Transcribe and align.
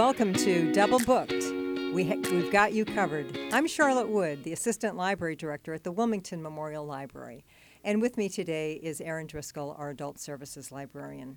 Welcome 0.00 0.32
to 0.32 0.72
Double 0.72 0.98
Booked. 0.98 1.44
We 1.92 2.06
ha- 2.06 2.16
we've 2.32 2.50
got 2.50 2.72
you 2.72 2.86
covered. 2.86 3.38
I'm 3.52 3.66
Charlotte 3.66 4.08
Wood, 4.08 4.44
the 4.44 4.54
Assistant 4.54 4.96
Library 4.96 5.36
Director 5.36 5.74
at 5.74 5.84
the 5.84 5.92
Wilmington 5.92 6.42
Memorial 6.42 6.86
Library. 6.86 7.44
And 7.84 8.00
with 8.00 8.16
me 8.16 8.30
today 8.30 8.80
is 8.82 9.02
Erin 9.02 9.26
Driscoll, 9.26 9.76
our 9.78 9.90
Adult 9.90 10.18
Services 10.18 10.72
Librarian. 10.72 11.36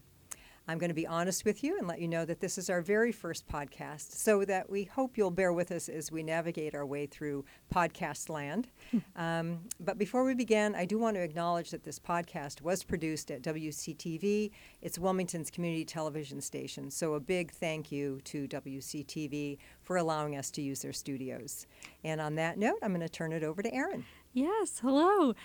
I'm 0.68 0.78
going 0.78 0.90
to 0.90 0.96
be 0.96 1.06
honest 1.06 1.44
with 1.44 1.62
you 1.62 1.78
and 1.78 1.88
let 1.88 2.00
you 2.00 2.08
know 2.08 2.24
that 2.24 2.40
this 2.40 2.58
is 2.58 2.70
our 2.70 2.82
very 2.82 3.12
first 3.12 3.48
podcast, 3.48 4.14
so 4.14 4.46
that 4.46 4.70
we 4.70 4.86
hope 4.86 5.18
you'll 5.18 5.30
bear 5.30 5.52
with 5.52 5.72
us 5.72 5.90
as 5.90 6.10
we 6.10 6.24
navigate 6.24 6.74
our 6.74 6.86
way 6.86 7.06
through 7.06 7.44
podcast 7.74 8.30
land. 8.30 8.70
um, 9.18 9.60
but 9.82 9.98
before 9.98 10.24
we 10.24 10.34
begin, 10.34 10.74
I 10.74 10.86
do 10.86 10.98
want 10.98 11.18
to 11.18 11.22
acknowledge 11.22 11.72
that 11.72 11.84
this 11.84 12.00
podcast 12.00 12.62
was 12.62 12.82
produced 12.82 13.30
at 13.30 13.42
WCTV. 13.42 14.52
It's 14.82 14.98
Wilmington's 14.98 15.52
community 15.52 15.84
television 15.84 16.40
station, 16.40 16.90
so 16.90 17.16
a 17.16 17.20
big 17.20 17.52
thank 17.52 17.92
you 17.92 18.22
to 18.24 18.48
WCTV 18.48 19.58
for 19.82 19.98
allowing 19.98 20.38
us 20.38 20.50
to 20.52 20.62
use 20.62 20.82
their 20.82 20.94
studios. 20.94 21.68
And 22.06 22.22
on 22.22 22.36
that 22.36 22.58
note, 22.58 22.80
I'm 22.82 22.92
going 22.92 23.02
to 23.02 23.10
turn 23.10 23.34
it 23.34 23.44
over 23.44 23.62
to 23.62 23.74
Erin. 23.74 24.06
Yes, 24.34 24.80
hello. 24.80 25.36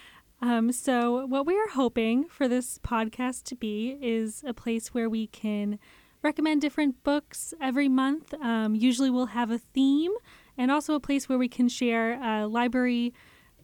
Um, 0.40 0.70
so, 0.70 1.26
what 1.26 1.46
we 1.46 1.56
are 1.56 1.68
hoping 1.68 2.28
for 2.28 2.46
this 2.46 2.78
podcast 2.78 3.42
to 3.44 3.56
be 3.56 3.98
is 4.00 4.44
a 4.46 4.54
place 4.54 4.94
where 4.94 5.08
we 5.10 5.26
can 5.26 5.80
recommend 6.22 6.60
different 6.60 7.02
books 7.02 7.54
every 7.60 7.88
month. 7.88 8.34
Um, 8.34 8.76
usually, 8.76 9.10
we'll 9.10 9.26
have 9.26 9.50
a 9.50 9.58
theme 9.58 10.12
and 10.56 10.70
also 10.70 10.94
a 10.94 11.00
place 11.00 11.28
where 11.28 11.38
we 11.38 11.48
can 11.48 11.68
share 11.68 12.22
uh, 12.22 12.46
library 12.46 13.12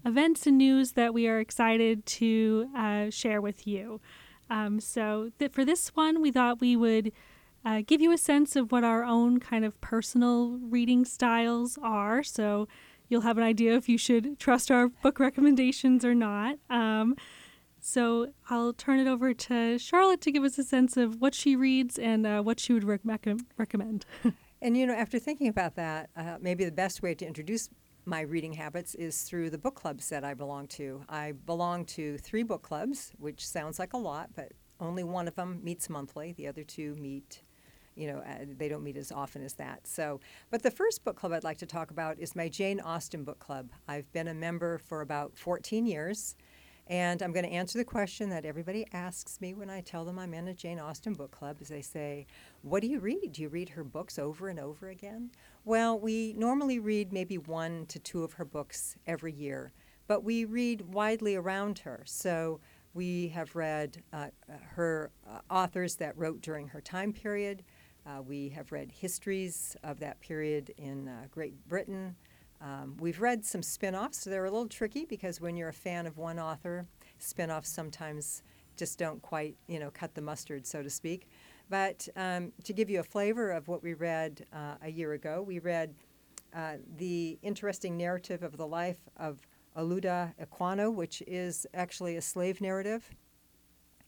events 0.05 0.49
and 0.49 0.59
news 0.59 0.93
that 0.93 1.15
we 1.15 1.29
are 1.29 1.39
excited 1.39 2.05
to 2.07 2.69
uh, 2.77 3.09
share 3.09 3.41
with 3.41 3.67
you. 3.69 4.01
Um, 4.51 4.81
so, 4.81 5.31
th- 5.39 5.53
for 5.53 5.65
this 5.65 5.89
one, 5.91 6.21
we 6.21 6.33
thought 6.33 6.61
we 6.61 6.75
would 6.75 7.13
uh, 7.65 7.83
give 7.87 8.01
you 8.01 8.11
a 8.11 8.19
sense 8.19 8.57
of 8.57 8.73
what 8.73 8.83
our 8.83 9.05
own 9.05 9.39
kind 9.39 9.65
of 9.65 9.81
personal 9.81 10.59
reading 10.59 11.05
styles 11.05 11.79
are. 11.81 12.25
So, 12.25 12.67
you'll 13.09 13.23
have 13.23 13.39
an 13.39 13.45
idea 13.45 13.75
if 13.75 13.89
you 13.89 13.99
should 13.99 14.39
trust 14.39 14.71
our 14.71 14.89
book 14.89 15.19
recommendations 15.19 16.05
or 16.05 16.15
not. 16.15 16.57
Um, 16.71 17.17
so 17.81 18.33
I'll 18.49 18.73
turn 18.73 18.99
it 18.99 19.07
over 19.07 19.35
to 19.35 19.79
Charlotte 19.79 20.23
to 20.23 20.33
give 20.33 20.43
us 20.43 20.59
a 20.59 20.65
sense 20.65 20.97
of 20.97 21.21
what 21.21 21.35
she 21.35 21.55
reads 21.55 21.99
and 21.99 22.27
uh, 22.27 22.41
what 22.41 22.59
she 22.59 22.73
would 22.73 22.85
rec- 22.85 23.27
recommend. 23.59 24.07
and 24.63 24.77
you 24.77 24.87
know, 24.87 24.95
after 24.95 25.19
thinking 25.19 25.49
about 25.49 25.77
that, 25.77 26.09
uh, 26.17 26.39
maybe 26.41 26.65
the 26.65 26.73
best 26.73 27.03
way 27.03 27.15
to 27.15 27.27
introduce 27.27 27.69
my 28.07 28.21
reading 28.23 28.55
habits 28.55 28.95
is 28.95 29.23
through 29.23 29.51
the 29.51 29.59
book 29.59 29.75
clubs 29.75 30.09
that 30.09 30.25
I 30.25 30.35
belong 30.35 30.67
to. 30.69 31.03
I 31.09 31.33
belong 31.33 31.85
to 31.87 32.19
three 32.19 32.43
book 32.43 32.63
clubs, 32.63 33.13
which 33.19 33.47
sounds 33.47 33.79
like 33.79 33.93
a 33.93 33.99
lot, 33.99 34.31
but 34.35 34.53
only 34.81 35.05
one 35.05 35.29
of 35.29 35.35
them 35.35 35.61
meets 35.63 35.89
monthly. 35.89 36.33
The 36.33 36.47
other 36.47 36.65
two 36.65 36.95
meet 36.95 37.43
you 37.97 38.09
know, 38.09 38.19
uh, 38.19 38.45
they 38.59 38.69
don't 38.69 38.83
meet 38.83 38.97
as 38.97 39.13
often 39.13 39.43
as 39.43 39.55
that. 39.55 39.87
So, 39.87 40.21
but 40.51 40.63
the 40.63 40.71
first 40.71 41.05
book 41.05 41.17
club 41.17 41.33
I'd 41.33 41.45
like 41.45 41.59
to 41.59 41.67
talk 41.67 41.91
about 41.91 42.19
is 42.19 42.35
my 42.35 42.49
Jane 42.49 42.81
Austen 42.81 43.25
book 43.25 43.39
club. 43.39 43.71
I've 43.89 44.11
been 44.13 44.29
a 44.29 44.35
member 44.35 44.79
for 44.79 45.01
about 45.01 45.37
14 45.37 45.87
years, 45.87 46.37
and 46.87 47.23
I'm 47.23 47.33
going 47.33 47.45
to 47.45 47.51
answer 47.51 47.79
the 47.79 47.85
question 47.85 48.29
that 48.31 48.45
everybody 48.45 48.87
asks 48.93 49.41
me 49.41 49.55
when 49.55 49.71
I 49.71 49.81
tell 49.81 50.05
them 50.05 50.19
I'm 50.19 50.35
in 50.35 50.49
a 50.49 50.55
Jane 50.55 50.79
Austen 50.79 51.15
book 51.15 51.31
club. 51.31 51.59
Is 51.61 51.69
they 51.69 51.83
say, 51.83 52.27
"What 52.63 52.83
do 52.83 52.89
you 52.89 52.99
read? 52.99 53.33
Do 53.33 53.43
you 53.43 53.49
read 53.49 53.71
her 53.71 53.85
books 53.85 54.19
over 54.19 54.49
and 54.49 54.59
over 54.59 54.89
again?" 54.89 55.31
Well, 55.65 55.99
we 55.99 56.35
normally 56.37 56.79
read 56.79 57.13
maybe 57.13 57.39
one 57.39 57.87
to 57.87 57.99
two 57.99 58.23
of 58.23 58.35
her 58.35 58.45
books 58.45 58.97
every 59.07 59.33
year, 59.33 59.73
but 60.07 60.25
we 60.25 60.45
read 60.45 60.93
widely 60.93 61.37
around 61.37 61.79
her. 61.81 62.03
So 62.05 62.61
we 62.95 63.29
have 63.29 63.57
read 63.57 64.03
uh, 64.13 64.29
her 64.75 65.11
uh, 65.29 65.41
authors 65.51 65.97
that 65.97 66.17
wrote 66.17 66.41
during 66.41 66.69
her 66.69 66.81
time 66.81 67.13
period. 67.13 67.65
Uh, 68.07 68.21
we 68.21 68.51
have 68.51 68.71
read 68.71 68.93
histories 68.93 69.77
of 69.83 69.99
that 69.99 70.21
period 70.21 70.75
in 70.77 71.09
uh, 71.09 71.23
Great 71.31 71.55
Britain. 71.69 72.15
Um, 72.61 72.97
we've 73.01 73.21
read 73.21 73.45
some 73.45 73.63
spin 73.63 73.95
offs, 73.95 74.25
they're 74.25 74.45
a 74.45 74.51
little 74.51 74.69
tricky 74.69 75.07
because 75.07 75.41
when 75.41 75.57
you're 75.57 75.71
a 75.71 75.73
fan 75.73 76.07
of 76.07 76.19
one 76.19 76.39
author, 76.39 76.87
spin 77.19 77.51
offs 77.51 77.71
sometimes 77.71 78.43
just 78.77 78.99
don't 78.99 79.23
quite, 79.23 79.57
you 79.69 79.79
know, 79.79 79.91
cut 79.91 80.15
the 80.15 80.21
mustard, 80.21 80.67
so 80.67 80.83
to 80.83 80.91
speak. 80.91 81.29
But 81.71 82.07
um, 82.17 82.53
to 82.65 82.73
give 82.75 82.91
you 82.91 83.01
a 83.01 83.05
flavor 83.05 83.51
of 83.51 83.69
what 83.69 83.83
we 83.83 83.95
read 83.95 84.45
uh, 84.53 84.75
a 84.83 84.91
year 84.91 85.15
ago, 85.15 85.43
we 85.43 85.59
read 85.59 85.95
uh, 86.55 86.75
the 86.99 87.39
interesting 87.43 87.97
narrative 87.97 88.43
of 88.43 88.57
the 88.57 88.67
life 88.67 89.09
of 89.17 89.41
Olaudah 89.77 90.35
Equiano, 90.39 90.93
which 90.93 91.23
is 91.27 91.67
actually 91.73 92.17
a 92.17 92.23
slave 92.23 92.61
narrative. 92.61 93.11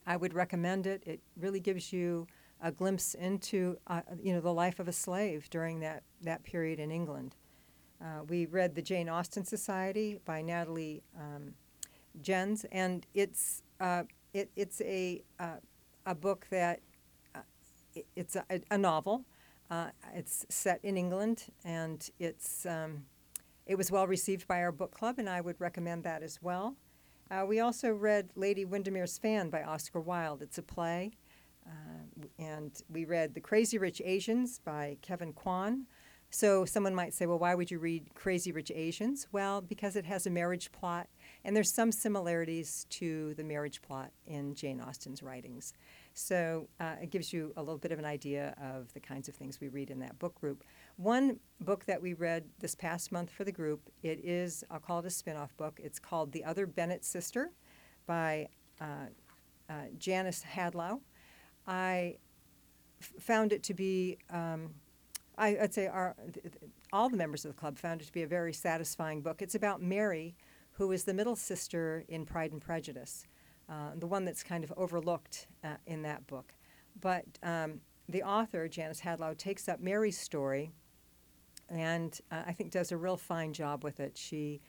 I 0.06 0.16
would 0.16 0.34
recommend 0.34 0.86
it. 0.86 1.02
It 1.06 1.20
really 1.36 1.60
gives 1.60 1.92
you 1.92 2.26
a 2.62 2.72
glimpse 2.72 3.14
into 3.14 3.78
uh, 3.86 4.00
you 4.22 4.32
know 4.32 4.40
the 4.40 4.52
life 4.52 4.78
of 4.80 4.88
a 4.88 4.92
slave 4.92 5.48
during 5.50 5.80
that, 5.80 6.02
that 6.22 6.42
period 6.42 6.78
in 6.78 6.90
England. 6.90 7.36
Uh, 8.00 8.22
we 8.28 8.46
read 8.46 8.74
The 8.74 8.82
Jane 8.82 9.08
Austen 9.08 9.44
Society 9.44 10.18
by 10.24 10.42
Natalie 10.42 11.02
um, 11.18 11.54
Jenner, 12.20 12.56
and 12.72 13.06
it's 13.14 13.62
uh, 13.80 14.04
it, 14.32 14.50
it's 14.56 14.80
a 14.82 15.22
uh, 15.38 15.56
a 16.04 16.14
book 16.14 16.46
that 16.50 16.80
uh, 17.34 17.40
it, 17.94 18.06
it's 18.16 18.36
a, 18.36 18.44
a 18.70 18.78
novel. 18.78 19.24
Uh, 19.70 19.88
it's 20.14 20.46
set 20.48 20.78
in 20.82 20.96
England, 20.96 21.44
and 21.64 22.08
it's 22.18 22.66
um, 22.66 23.04
it 23.66 23.76
was 23.76 23.90
well 23.90 24.06
received 24.06 24.46
by 24.46 24.62
our 24.62 24.72
book 24.72 24.92
club, 24.92 25.18
and 25.18 25.28
I 25.28 25.40
would 25.40 25.60
recommend 25.60 26.04
that 26.04 26.22
as 26.22 26.40
well. 26.40 26.76
we 27.46 27.60
also 27.60 27.90
read 27.90 28.30
Lady 28.36 28.64
Windermere's 28.64 29.18
Fan 29.18 29.50
by 29.50 29.62
Oscar 29.62 30.00
Wilde. 30.00 30.42
It's 30.42 30.58
a 30.58 30.62
play. 30.62 31.12
Uh, 31.66 32.26
and 32.38 32.82
we 32.88 33.04
read 33.04 33.34
The 33.34 33.40
Crazy 33.40 33.78
Rich 33.78 34.00
Asians 34.04 34.60
by 34.64 34.96
Kevin 35.02 35.32
Kwan. 35.32 35.86
So 36.30 36.64
someone 36.64 36.94
might 36.94 37.14
say, 37.14 37.26
well, 37.26 37.38
why 37.38 37.54
would 37.54 37.70
you 37.70 37.78
read 37.78 38.12
Crazy 38.14 38.50
Rich 38.52 38.72
Asians? 38.74 39.28
Well, 39.30 39.60
because 39.60 39.94
it 39.96 40.04
has 40.04 40.26
a 40.26 40.30
marriage 40.30 40.72
plot, 40.72 41.08
and 41.44 41.54
there's 41.54 41.72
some 41.72 41.92
similarities 41.92 42.86
to 42.90 43.34
the 43.34 43.44
marriage 43.44 43.80
plot 43.80 44.10
in 44.26 44.54
Jane 44.54 44.80
Austen's 44.80 45.22
writings. 45.22 45.72
So 46.14 46.68
uh, 46.80 46.96
it 47.00 47.10
gives 47.10 47.32
you 47.32 47.52
a 47.56 47.62
little 47.62 47.78
bit 47.78 47.92
of 47.92 47.98
an 47.98 48.04
idea 48.04 48.54
of 48.60 48.92
the 48.92 49.00
kinds 49.00 49.28
of 49.28 49.34
things 49.34 49.60
we 49.60 49.68
read 49.68 49.90
in 49.90 50.00
that 50.00 50.18
book 50.18 50.34
group. 50.34 50.64
One 50.96 51.38
book 51.60 51.84
that 51.84 52.02
we 52.02 52.14
read 52.14 52.44
this 52.58 52.74
past 52.74 53.12
month 53.12 53.30
for 53.30 53.44
the 53.44 53.52
group, 53.52 53.88
it 54.02 54.18
is, 54.24 54.64
I'll 54.70 54.80
call 54.80 54.98
it 54.98 55.06
a 55.06 55.10
spin-off 55.10 55.56
book. 55.56 55.80
It's 55.82 55.98
called 55.98 56.32
The 56.32 56.44
Other 56.44 56.66
Bennet 56.66 57.04
Sister 57.04 57.52
by 58.06 58.48
uh, 58.80 59.10
uh, 59.70 59.74
Janice 59.96 60.42
Hadlow. 60.42 61.00
I 61.66 62.16
f- 63.00 63.12
found 63.20 63.52
it 63.52 63.62
to 63.64 63.74
be, 63.74 64.18
um, 64.30 64.70
I, 65.36 65.56
would 65.60 65.74
say 65.74 65.86
our, 65.86 66.14
th- 66.32 66.46
all 66.92 67.08
the 67.08 67.16
members 67.16 67.44
of 67.44 67.54
the 67.54 67.58
club 67.58 67.78
found 67.78 68.02
it 68.02 68.06
to 68.06 68.12
be 68.12 68.22
a 68.22 68.26
very 68.26 68.52
satisfying 68.52 69.22
book. 69.22 69.42
It's 69.42 69.54
about 69.54 69.82
Mary, 69.82 70.36
who 70.72 70.92
is 70.92 71.04
the 71.04 71.14
middle 71.14 71.36
sister 71.36 72.04
in 72.08 72.24
Pride 72.24 72.52
and 72.52 72.60
Prejudice, 72.60 73.26
uh, 73.68 73.90
the 73.96 74.06
one 74.06 74.24
that's 74.24 74.42
kind 74.42 74.64
of 74.64 74.72
overlooked 74.76 75.48
uh, 75.64 75.76
in 75.86 76.02
that 76.02 76.26
book. 76.26 76.54
But 77.00 77.24
um, 77.42 77.80
the 78.08 78.22
author, 78.22 78.68
Janice 78.68 79.00
Hadlow, 79.00 79.36
takes 79.36 79.68
up 79.68 79.80
Mary's 79.80 80.18
story 80.18 80.72
and 81.68 82.18
uh, 82.30 82.42
I 82.46 82.52
think 82.52 82.70
does 82.70 82.92
a 82.92 82.96
real 82.96 83.16
fine 83.16 83.52
job 83.52 83.84
with 83.84 84.00
it. 84.00 84.16
She 84.16 84.60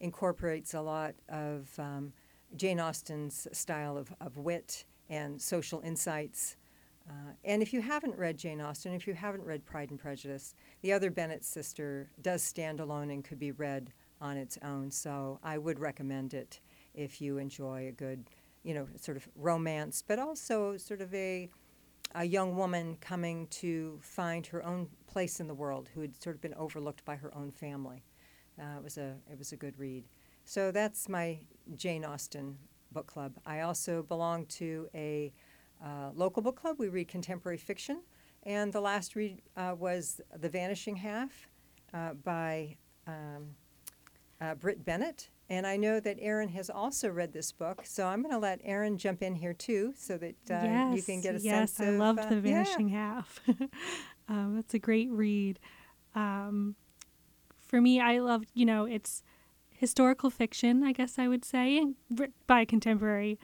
incorporates 0.00 0.74
a 0.74 0.80
lot 0.80 1.14
of 1.28 1.68
um, 1.78 2.12
Jane 2.56 2.80
Austen's 2.80 3.48
style 3.52 3.96
of, 3.96 4.12
of 4.20 4.36
wit 4.36 4.84
and 5.08 5.40
social 5.40 5.80
insights. 5.80 6.56
Uh, 7.08 7.32
and 7.44 7.62
if 7.62 7.72
you 7.72 7.82
haven't 7.82 8.16
read 8.16 8.38
Jane 8.38 8.60
Austen, 8.60 8.94
if 8.94 9.06
you 9.06 9.14
haven't 9.14 9.44
read 9.44 9.64
Pride 9.66 9.90
and 9.90 9.98
Prejudice, 9.98 10.54
the 10.80 10.92
other 10.92 11.10
Bennet 11.10 11.44
sister 11.44 12.10
does 12.22 12.42
stand 12.42 12.80
alone 12.80 13.10
and 13.10 13.22
could 13.22 13.38
be 13.38 13.52
read 13.52 13.92
on 14.20 14.36
its 14.36 14.58
own. 14.62 14.90
So 14.90 15.38
I 15.42 15.58
would 15.58 15.78
recommend 15.78 16.32
it 16.32 16.60
if 16.94 17.20
you 17.20 17.38
enjoy 17.38 17.88
a 17.88 17.92
good, 17.92 18.24
you 18.62 18.72
know, 18.72 18.86
sort 18.96 19.16
of 19.16 19.28
romance, 19.36 20.02
but 20.06 20.18
also 20.18 20.76
sort 20.76 21.00
of 21.00 21.12
a 21.14 21.50
a 22.16 22.24
young 22.24 22.56
woman 22.56 22.96
coming 23.00 23.46
to 23.48 23.98
find 24.00 24.46
her 24.46 24.64
own 24.64 24.88
place 25.08 25.40
in 25.40 25.48
the 25.48 25.54
world 25.54 25.90
who 25.92 26.00
had 26.00 26.22
sort 26.22 26.36
of 26.36 26.40
been 26.40 26.54
overlooked 26.54 27.04
by 27.04 27.16
her 27.16 27.34
own 27.34 27.50
family. 27.50 28.04
Uh, 28.58 28.76
it 28.76 28.84
was 28.84 28.96
a 28.98 29.16
it 29.30 29.38
was 29.38 29.52
a 29.52 29.56
good 29.56 29.78
read. 29.78 30.04
So 30.44 30.70
that's 30.70 31.08
my 31.08 31.38
Jane 31.76 32.04
Austen 32.04 32.56
book 32.94 33.06
club. 33.06 33.34
I 33.44 33.60
also 33.60 34.02
belong 34.02 34.46
to 34.46 34.88
a 34.94 35.32
uh, 35.84 36.10
local 36.14 36.42
book 36.42 36.56
club. 36.56 36.76
We 36.78 36.88
read 36.88 37.08
contemporary 37.08 37.58
fiction. 37.58 38.00
And 38.44 38.72
the 38.72 38.80
last 38.80 39.16
read 39.16 39.42
uh, 39.56 39.74
was 39.78 40.20
The 40.38 40.48
Vanishing 40.48 40.96
Half 40.96 41.48
uh, 41.92 42.14
by 42.14 42.76
um, 43.06 43.56
uh, 44.40 44.54
Brit 44.54 44.84
Bennett. 44.84 45.30
And 45.50 45.66
I 45.66 45.76
know 45.76 46.00
that 46.00 46.16
Erin 46.20 46.48
has 46.50 46.70
also 46.70 47.10
read 47.10 47.32
this 47.32 47.52
book, 47.52 47.82
so 47.84 48.06
I'm 48.06 48.22
going 48.22 48.32
to 48.32 48.38
let 48.38 48.60
Erin 48.64 48.96
jump 48.96 49.22
in 49.22 49.34
here 49.34 49.52
too, 49.52 49.92
so 49.94 50.16
that 50.16 50.36
yes, 50.48 50.92
uh, 50.92 50.96
you 50.96 51.02
can 51.02 51.20
get 51.20 51.34
a 51.34 51.38
sense. 51.38 51.44
yes, 51.44 51.72
sense 51.72 51.88
I 51.88 51.92
of. 51.92 51.98
loved 51.98 52.20
uh, 52.20 52.28
The 52.30 52.40
Vanishing 52.40 52.88
yeah. 52.88 53.14
Half. 53.14 53.40
um, 54.28 54.54
that's 54.56 54.72
a 54.72 54.78
great 54.78 55.10
read. 55.10 55.58
Um, 56.14 56.76
for 57.60 57.80
me, 57.80 58.00
I 58.00 58.20
loved, 58.20 58.50
you 58.54 58.64
know, 58.64 58.86
it's 58.86 59.22
historical 59.76 60.30
fiction, 60.30 60.82
I 60.82 60.92
guess 60.92 61.18
I 61.18 61.28
would 61.28 61.44
say, 61.44 61.84
by 62.46 62.62
a 62.62 62.66
contemporary 62.66 63.38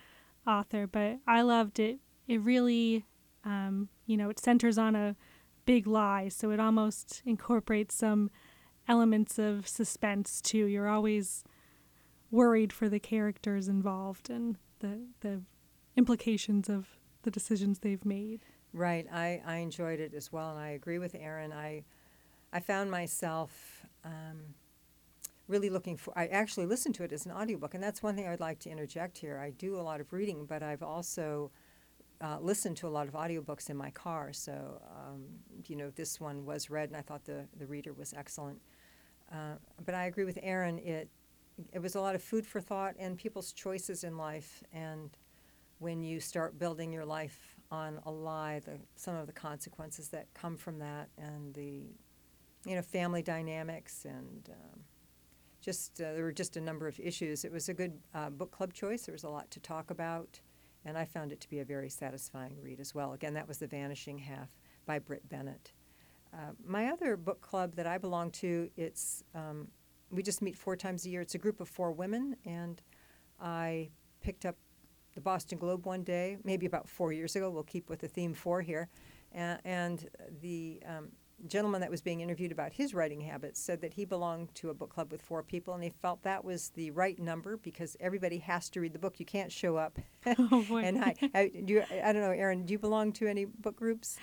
author. 0.46 0.86
But 0.86 1.18
I 1.26 1.42
loved 1.42 1.78
it. 1.78 1.98
It 2.26 2.40
really, 2.40 3.04
um, 3.44 3.88
you 4.06 4.16
know, 4.16 4.30
it 4.30 4.38
centers 4.38 4.78
on 4.78 4.94
a 4.94 5.16
big 5.66 5.86
lie, 5.86 6.28
so 6.28 6.50
it 6.50 6.60
almost 6.60 7.22
incorporates 7.24 7.94
some 7.94 8.30
elements 8.88 9.38
of 9.38 9.68
suspense 9.68 10.40
too. 10.40 10.66
You're 10.66 10.88
always 10.88 11.44
worried 12.30 12.72
for 12.72 12.88
the 12.88 13.00
characters 13.00 13.68
involved 13.68 14.30
and 14.30 14.56
the 14.78 15.00
the 15.20 15.42
implications 15.96 16.68
of 16.68 16.86
the 17.22 17.30
decisions 17.30 17.80
they've 17.80 18.04
made. 18.04 18.44
Right. 18.72 19.06
I, 19.12 19.42
I 19.44 19.56
enjoyed 19.56 20.00
it 20.00 20.14
as 20.14 20.32
well, 20.32 20.50
and 20.50 20.58
I 20.58 20.70
agree 20.70 20.98
with 20.98 21.14
Erin. 21.14 21.52
I 21.52 21.84
I 22.52 22.60
found 22.60 22.90
myself 22.90 23.86
um, 24.04 24.54
really 25.50 25.68
looking 25.68 25.96
for. 25.96 26.16
I 26.16 26.26
actually 26.28 26.66
listened 26.66 26.94
to 26.96 27.04
it 27.04 27.12
as 27.12 27.26
an 27.26 27.32
audiobook, 27.32 27.74
and 27.74 27.82
that's 27.82 28.02
one 28.02 28.14
thing 28.14 28.26
I'd 28.26 28.40
like 28.40 28.60
to 28.60 28.70
interject 28.70 29.18
here. 29.18 29.38
I 29.38 29.50
do 29.50 29.76
a 29.76 29.82
lot 29.82 30.00
of 30.00 30.12
reading, 30.12 30.46
but 30.46 30.62
I've 30.62 30.82
also 30.82 31.50
uh, 32.20 32.38
listened 32.40 32.76
to 32.78 32.86
a 32.86 32.90
lot 32.90 33.08
of 33.08 33.14
audiobooks 33.14 33.68
in 33.68 33.76
my 33.76 33.90
car. 33.90 34.32
So 34.32 34.80
um, 34.96 35.24
you 35.66 35.76
know, 35.76 35.90
this 35.90 36.20
one 36.20 36.46
was 36.46 36.70
read, 36.70 36.88
and 36.88 36.96
I 36.96 37.02
thought 37.02 37.24
the 37.24 37.46
the 37.58 37.66
reader 37.66 37.92
was 37.92 38.14
excellent. 38.16 38.60
Uh, 39.30 39.54
but 39.84 39.94
I 39.94 40.06
agree 40.06 40.24
with 40.24 40.38
Erin. 40.42 40.78
It 40.78 41.10
it 41.72 41.80
was 41.80 41.94
a 41.94 42.00
lot 42.00 42.14
of 42.14 42.22
food 42.22 42.46
for 42.46 42.60
thought 42.60 42.94
and 42.98 43.18
people's 43.18 43.52
choices 43.52 44.04
in 44.04 44.16
life, 44.16 44.62
and 44.72 45.10
when 45.78 46.02
you 46.02 46.20
start 46.20 46.58
building 46.58 46.92
your 46.92 47.06
life 47.06 47.56
on 47.70 48.00
a 48.04 48.10
lie, 48.10 48.60
the, 48.60 48.78
some 48.96 49.16
of 49.16 49.26
the 49.26 49.32
consequences 49.32 50.08
that 50.08 50.26
come 50.34 50.56
from 50.56 50.78
that, 50.78 51.08
and 51.18 51.54
the 51.54 51.82
you 52.64 52.76
know 52.76 52.82
family 52.82 53.22
dynamics, 53.22 54.04
and 54.04 54.50
um, 54.50 54.80
just 55.60 56.00
uh, 56.00 56.12
there 56.14 56.24
were 56.24 56.32
just 56.32 56.56
a 56.56 56.60
number 56.60 56.86
of 56.86 56.98
issues. 57.00 57.44
It 57.44 57.52
was 57.52 57.68
a 57.68 57.74
good 57.74 57.98
uh, 58.14 58.30
book 58.30 58.50
club 58.50 58.72
choice. 58.72 59.02
There 59.02 59.12
was 59.12 59.24
a 59.24 59.28
lot 59.28 59.50
to 59.52 59.60
talk 59.60 59.90
about, 59.90 60.40
and 60.84 60.96
I 60.96 61.04
found 61.04 61.32
it 61.32 61.40
to 61.40 61.48
be 61.48 61.60
a 61.60 61.64
very 61.64 61.90
satisfying 61.90 62.56
read 62.62 62.80
as 62.80 62.94
well. 62.94 63.12
Again, 63.12 63.34
that 63.34 63.46
was 63.46 63.58
The 63.58 63.66
Vanishing 63.66 64.18
Half 64.18 64.48
by 64.86 64.98
Brit 64.98 65.28
Bennett. 65.28 65.72
Uh, 66.32 66.52
my 66.64 66.86
other 66.86 67.16
book 67.16 67.40
club 67.40 67.74
that 67.74 67.86
I 67.86 67.98
belong 67.98 68.30
to, 68.32 68.70
it's 68.76 69.24
um, 69.34 69.68
we 70.10 70.22
just 70.22 70.42
meet 70.42 70.56
four 70.56 70.76
times 70.76 71.04
a 71.04 71.10
year. 71.10 71.20
It's 71.20 71.34
a 71.34 71.38
group 71.38 71.60
of 71.60 71.68
four 71.68 71.92
women, 71.92 72.36
and 72.44 72.80
I 73.40 73.90
picked 74.20 74.44
up 74.44 74.56
the 75.14 75.20
Boston 75.20 75.58
Globe 75.58 75.86
one 75.86 76.04
day, 76.04 76.38
maybe 76.44 76.66
about 76.66 76.88
four 76.88 77.12
years 77.12 77.36
ago. 77.36 77.50
We'll 77.50 77.64
keep 77.64 77.88
with 77.88 78.00
the 78.00 78.08
theme 78.08 78.32
four 78.32 78.62
here. 78.62 78.88
And 79.32 80.08
the 80.40 80.82
um, 80.86 81.08
gentleman 81.46 81.80
that 81.80 81.90
was 81.90 82.00
being 82.02 82.20
interviewed 82.20 82.52
about 82.52 82.72
his 82.72 82.94
writing 82.94 83.20
habits 83.20 83.60
said 83.60 83.80
that 83.80 83.94
he 83.94 84.04
belonged 84.04 84.54
to 84.56 84.70
a 84.70 84.74
book 84.74 84.90
club 84.90 85.10
with 85.12 85.22
four 85.22 85.42
people, 85.42 85.74
and 85.74 85.82
he 85.82 85.90
felt 85.90 86.22
that 86.22 86.44
was 86.44 86.70
the 86.70 86.90
right 86.90 87.18
number 87.18 87.56
because 87.56 87.96
everybody 88.00 88.38
has 88.38 88.68
to 88.70 88.80
read 88.80 88.92
the 88.92 88.98
book. 88.98 89.18
You 89.18 89.26
can't 89.26 89.52
show 89.52 89.76
up. 89.76 89.98
Oh, 90.52 90.64
boy. 90.68 90.82
and 90.82 91.04
I, 91.04 91.14
I, 91.34 91.50
do 91.64 91.74
you, 91.74 91.84
I 92.02 92.12
don't 92.12 92.22
know, 92.22 92.30
Erin, 92.30 92.64
do 92.64 92.72
you 92.72 92.78
belong 92.78 93.12
to 93.14 93.26
any 93.26 93.44
book 93.44 93.76
groups? 93.76 94.18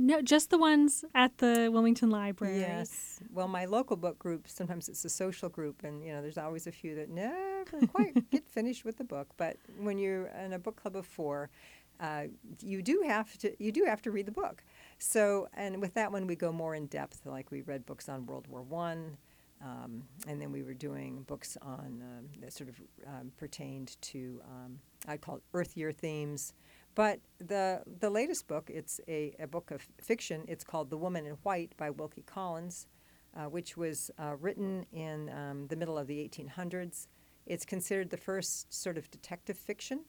No, 0.00 0.22
just 0.22 0.50
the 0.50 0.58
ones 0.58 1.04
at 1.14 1.38
the 1.38 1.68
Wilmington 1.72 2.10
Library. 2.10 2.60
Yes. 2.60 3.18
Well, 3.32 3.48
my 3.48 3.64
local 3.64 3.96
book 3.96 4.18
group, 4.18 4.46
sometimes 4.46 4.88
it's 4.88 5.04
a 5.04 5.08
social 5.08 5.48
group, 5.48 5.82
and 5.82 6.04
you 6.04 6.12
know, 6.12 6.22
there's 6.22 6.38
always 6.38 6.68
a 6.68 6.72
few 6.72 6.94
that 6.94 7.10
never 7.10 7.86
quite 7.88 8.30
get 8.30 8.46
finished 8.48 8.84
with 8.84 8.96
the 8.96 9.04
book. 9.04 9.28
But 9.36 9.56
when 9.80 9.98
you're 9.98 10.26
in 10.26 10.52
a 10.52 10.58
book 10.58 10.76
club 10.76 10.94
of 10.94 11.04
four, 11.04 11.50
uh, 12.00 12.24
you 12.60 12.80
do 12.80 13.02
have 13.06 13.36
to 13.38 13.52
you 13.62 13.72
do 13.72 13.84
have 13.84 14.00
to 14.02 14.12
read 14.12 14.26
the 14.26 14.32
book. 14.32 14.62
So, 14.98 15.48
and 15.54 15.80
with 15.80 15.94
that 15.94 16.10
one, 16.10 16.26
we 16.26 16.36
go 16.36 16.52
more 16.52 16.74
in 16.74 16.86
depth. 16.86 17.24
Like 17.24 17.50
we 17.50 17.62
read 17.62 17.86
books 17.86 18.08
on 18.08 18.26
World 18.26 18.46
War 18.48 18.62
One. 18.62 19.16
Um, 19.60 20.04
and 20.28 20.40
then 20.40 20.52
we 20.52 20.62
were 20.62 20.74
doing 20.74 21.22
books 21.22 21.56
on 21.60 22.00
um, 22.00 22.28
that 22.40 22.52
sort 22.52 22.68
of 22.68 22.80
um, 23.06 23.32
pertained 23.36 23.96
to 24.02 24.40
um, 24.44 24.78
I 25.06 25.16
call 25.16 25.36
it 25.36 25.42
Earth 25.52 25.76
Year 25.76 25.90
themes, 25.90 26.52
but 26.94 27.20
the 27.38 27.82
the 28.00 28.10
latest 28.10 28.46
book, 28.46 28.70
it's 28.72 29.00
a, 29.08 29.34
a 29.38 29.46
book 29.46 29.70
of 29.70 29.86
fiction. 30.00 30.44
It's 30.46 30.64
called 30.64 30.90
The 30.90 30.96
Woman 30.96 31.26
in 31.26 31.32
White 31.42 31.76
by 31.76 31.90
Wilkie 31.90 32.22
Collins, 32.22 32.86
uh, 33.36 33.44
which 33.44 33.76
was 33.76 34.10
uh, 34.18 34.36
written 34.40 34.86
in 34.92 35.28
um, 35.30 35.66
the 35.68 35.76
middle 35.76 35.98
of 35.98 36.06
the 36.06 36.18
1800s. 36.18 37.08
It's 37.46 37.64
considered 37.64 38.10
the 38.10 38.16
first 38.16 38.72
sort 38.72 38.98
of 38.98 39.10
detective 39.10 39.58
fiction. 39.58 40.04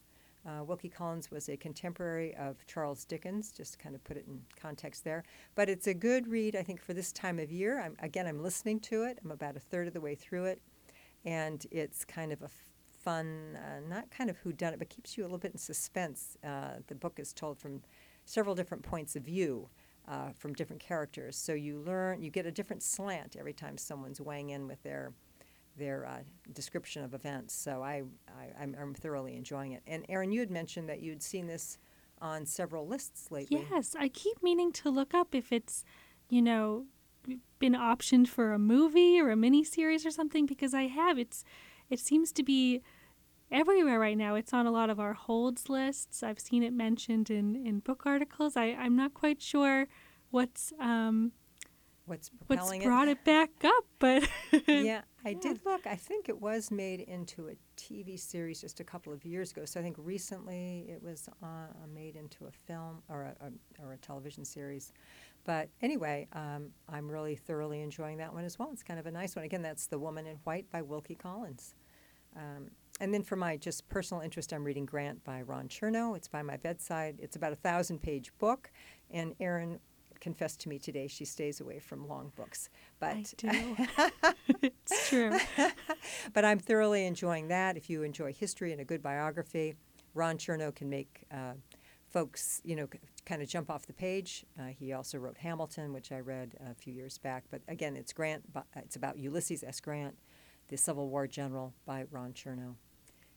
Uh, 0.45 0.63
Wilkie 0.63 0.89
Collins 0.89 1.29
was 1.29 1.49
a 1.49 1.57
contemporary 1.57 2.33
of 2.35 2.65
Charles 2.65 3.05
Dickens, 3.05 3.51
just 3.51 3.77
kind 3.77 3.93
of 3.93 4.03
put 4.03 4.17
it 4.17 4.25
in 4.27 4.41
context 4.59 5.03
there. 5.03 5.23
But 5.55 5.69
it's 5.69 5.87
a 5.87 5.93
good 5.93 6.27
read, 6.27 6.55
I 6.55 6.63
think, 6.63 6.81
for 6.81 6.93
this 6.93 7.11
time 7.11 7.39
of 7.39 7.51
year. 7.51 7.81
I'm, 7.81 7.95
again, 7.99 8.25
I'm 8.25 8.41
listening 8.41 8.79
to 8.81 9.03
it. 9.03 9.19
I'm 9.23 9.31
about 9.31 9.57
a 9.57 9.59
third 9.59 9.87
of 9.87 9.93
the 9.93 10.01
way 10.01 10.15
through 10.15 10.45
it. 10.45 10.61
And 11.25 11.65
it's 11.71 12.05
kind 12.05 12.31
of 12.31 12.41
a 12.41 12.49
fun, 13.03 13.57
uh, 13.57 13.81
not 13.87 14.09
kind 14.11 14.29
of 14.29 14.37
who 14.37 14.53
done 14.53 14.73
it, 14.73 14.79
but 14.79 14.89
keeps 14.89 15.17
you 15.17 15.23
a 15.23 15.25
little 15.25 15.37
bit 15.37 15.51
in 15.51 15.57
suspense. 15.57 16.37
Uh, 16.43 16.75
the 16.87 16.95
book 16.95 17.19
is 17.19 17.33
told 17.33 17.59
from 17.59 17.81
several 18.25 18.55
different 18.55 18.83
points 18.83 19.15
of 19.15 19.23
view. 19.23 19.69
Uh, 20.07 20.31
from 20.39 20.53
different 20.55 20.81
characters, 20.81 21.37
so 21.37 21.53
you 21.53 21.77
learn, 21.77 22.19
you 22.19 22.31
get 22.31 22.43
a 22.43 22.51
different 22.51 22.81
slant 22.81 23.35
every 23.37 23.53
time 23.53 23.77
someone's 23.77 24.19
weighing 24.19 24.49
in 24.49 24.65
with 24.65 24.81
their 24.81 25.13
their 25.79 26.05
uh, 26.05 26.19
description 26.53 27.03
of 27.03 27.13
events. 27.13 27.55
So 27.55 27.81
I, 27.81 28.03
I 28.27 28.63
am 28.63 28.75
I'm 28.79 28.93
thoroughly 28.93 29.35
enjoying 29.35 29.71
it. 29.71 29.81
And 29.87 30.05
Erin, 30.09 30.31
you 30.31 30.39
had 30.39 30.51
mentioned 30.51 30.89
that 30.89 31.01
you'd 31.01 31.23
seen 31.23 31.47
this 31.47 31.77
on 32.21 32.45
several 32.45 32.87
lists 32.87 33.31
lately. 33.31 33.65
Yes, 33.71 33.95
I 33.97 34.09
keep 34.09 34.43
meaning 34.43 34.71
to 34.73 34.89
look 34.89 35.13
up 35.13 35.33
if 35.33 35.51
it's, 35.51 35.83
you 36.29 36.41
know, 36.41 36.85
been 37.59 37.73
optioned 37.73 38.27
for 38.27 38.53
a 38.53 38.59
movie 38.59 39.19
or 39.19 39.31
a 39.31 39.35
miniseries 39.35 40.05
or 40.05 40.11
something 40.11 40.45
because 40.45 40.73
I 40.73 40.83
have. 40.83 41.17
It's 41.17 41.43
it 41.89 41.99
seems 41.99 42.31
to 42.33 42.43
be 42.43 42.81
everywhere 43.51 43.99
right 43.99 44.17
now. 44.17 44.35
It's 44.35 44.53
on 44.53 44.65
a 44.65 44.71
lot 44.71 44.89
of 44.89 44.99
our 44.99 45.13
holds 45.13 45.69
lists. 45.69 46.21
I've 46.23 46.39
seen 46.39 46.63
it 46.63 46.73
mentioned 46.73 47.29
in, 47.29 47.55
in 47.55 47.79
book 47.79 48.03
articles. 48.05 48.55
I, 48.55 48.65
I'm 48.79 48.95
not 48.95 49.13
quite 49.13 49.41
sure 49.41 49.87
what's 50.29 50.71
um, 50.79 51.31
what's 52.09 52.31
what's 52.47 52.77
brought 52.77 53.07
it. 53.07 53.11
it 53.11 53.23
back 53.23 53.51
up, 53.63 53.85
but 53.99 54.27
yeah, 54.67 55.01
I 55.23 55.33
did 55.33 55.59
look. 55.65 55.85
I 55.85 55.95
think 55.95 56.27
it 56.27 56.41
was 56.41 56.71
made 56.71 57.01
into 57.01 57.49
a 57.49 57.53
TV 57.77 58.19
series 58.19 58.61
just 58.61 58.79
a 58.79 58.83
couple 58.83 59.13
of 59.13 59.23
years 59.23 59.51
ago. 59.51 59.65
So 59.65 59.79
I 59.79 59.83
think 59.83 59.95
recently 59.99 60.85
it 60.89 61.01
was 61.01 61.29
uh, 61.43 61.67
made 61.93 62.15
into 62.15 62.45
a 62.45 62.51
film 62.51 63.03
or 63.09 63.23
a, 63.23 63.35
a, 63.45 63.85
or 63.85 63.93
a 63.93 63.97
television 63.97 64.43
series. 64.43 64.91
But 65.45 65.69
anyway, 65.81 66.27
um, 66.33 66.71
I'm 66.89 67.09
really 67.09 67.35
thoroughly 67.35 67.81
enjoying 67.81 68.17
that 68.17 68.33
one 68.33 68.43
as 68.43 68.59
well. 68.59 68.69
It's 68.73 68.83
kind 68.83 68.99
of 68.99 69.05
a 69.05 69.11
nice 69.11 69.35
one. 69.35 69.45
Again, 69.45 69.61
that's 69.61 69.87
The 69.87 69.99
Woman 69.99 70.27
in 70.27 70.37
White 70.43 70.69
by 70.71 70.81
Wilkie 70.81 71.15
Collins. 71.15 71.75
Um, 72.35 72.71
and 72.99 73.13
then 73.13 73.23
for 73.23 73.35
my 73.35 73.55
just 73.55 73.87
personal 73.87 74.21
interest, 74.21 74.51
I'm 74.51 74.63
reading 74.63 74.85
Grant 74.85 75.23
by 75.23 75.41
Ron 75.41 75.69
Chernow. 75.69 76.17
It's 76.17 76.27
by 76.27 76.41
my 76.41 76.57
bedside. 76.57 77.19
It's 77.19 77.35
about 77.35 77.53
a 77.53 77.55
thousand 77.55 78.01
page 78.01 78.31
book. 78.39 78.71
And 79.11 79.33
Erin 79.39 79.79
confessed 80.19 80.59
to 80.61 80.69
me 80.69 80.79
today 80.79 81.07
she 81.07 81.25
stays 81.25 81.61
away 81.61 81.79
from 81.79 82.07
long 82.07 82.31
books. 82.35 82.69
But 82.99 83.15
I 83.15 83.25
do. 83.37 83.75
it's 84.61 85.09
true. 85.09 85.37
but 86.33 86.45
I'm 86.45 86.59
thoroughly 86.59 87.05
enjoying 87.05 87.47
that. 87.49 87.77
If 87.77 87.89
you 87.89 88.03
enjoy 88.03 88.33
history 88.33 88.71
and 88.71 88.81
a 88.81 88.85
good 88.85 89.01
biography, 89.01 89.75
Ron 90.13 90.37
Chernow 90.37 90.73
can 90.75 90.89
make 90.89 91.23
uh, 91.31 91.53
folks, 92.09 92.61
you 92.63 92.75
know, 92.75 92.87
c- 92.91 92.99
kind 93.25 93.41
of 93.41 93.47
jump 93.47 93.69
off 93.69 93.85
the 93.85 93.93
page. 93.93 94.45
Uh, 94.59 94.67
he 94.67 94.91
also 94.93 95.17
wrote 95.17 95.37
Hamilton, 95.37 95.93
which 95.93 96.11
I 96.11 96.19
read 96.19 96.55
a 96.69 96.73
few 96.73 96.93
years 96.93 97.17
back. 97.17 97.45
But 97.51 97.61
again, 97.67 97.95
it's 97.95 98.11
Grant. 98.13 98.43
It's 98.75 98.95
about 98.95 99.17
Ulysses 99.17 99.63
S. 99.63 99.79
Grant, 99.79 100.17
the 100.67 100.77
Civil 100.77 101.09
War 101.09 101.27
general, 101.27 101.73
by 101.85 102.05
Ron 102.11 102.33
Chernow. 102.33 102.75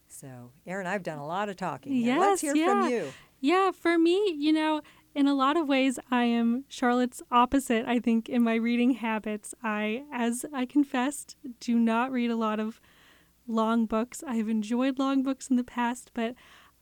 So, 0.09 0.51
Erin, 0.67 0.87
I've 0.87 1.03
done 1.03 1.19
a 1.19 1.27
lot 1.27 1.49
of 1.49 1.57
talking. 1.57 2.05
Now 2.05 2.21
Let's 2.21 2.43
Yes, 2.43 2.55
hear 2.55 2.67
yeah. 2.67 2.83
from 2.83 2.91
you. 2.91 3.13
Yeah, 3.41 3.71
for 3.71 3.99
me, 3.99 4.35
you 4.39 4.53
know, 4.53 4.83
in 5.15 5.27
a 5.27 5.35
lot 5.35 5.57
of 5.57 5.69
ways, 5.69 5.99
I 6.11 6.25
am 6.25 6.65
Charlotte's 6.69 7.23
opposite, 7.31 7.85
I 7.87 7.99
think, 7.99 8.29
in 8.29 8.43
my 8.43 8.55
reading 8.55 8.93
habits. 8.95 9.55
I, 9.63 10.05
as 10.13 10.45
I 10.53 10.65
confessed, 10.67 11.37
do 11.61 11.79
not 11.79 12.11
read 12.11 12.31
a 12.31 12.37
lot 12.37 12.59
of 12.59 12.81
long 13.47 13.87
books. 13.87 14.23
I 14.27 14.37
have 14.37 14.49
enjoyed 14.49 14.99
long 14.99 15.23
books 15.23 15.49
in 15.49 15.57
the 15.57 15.65
past, 15.65 16.11
but 16.15 16.35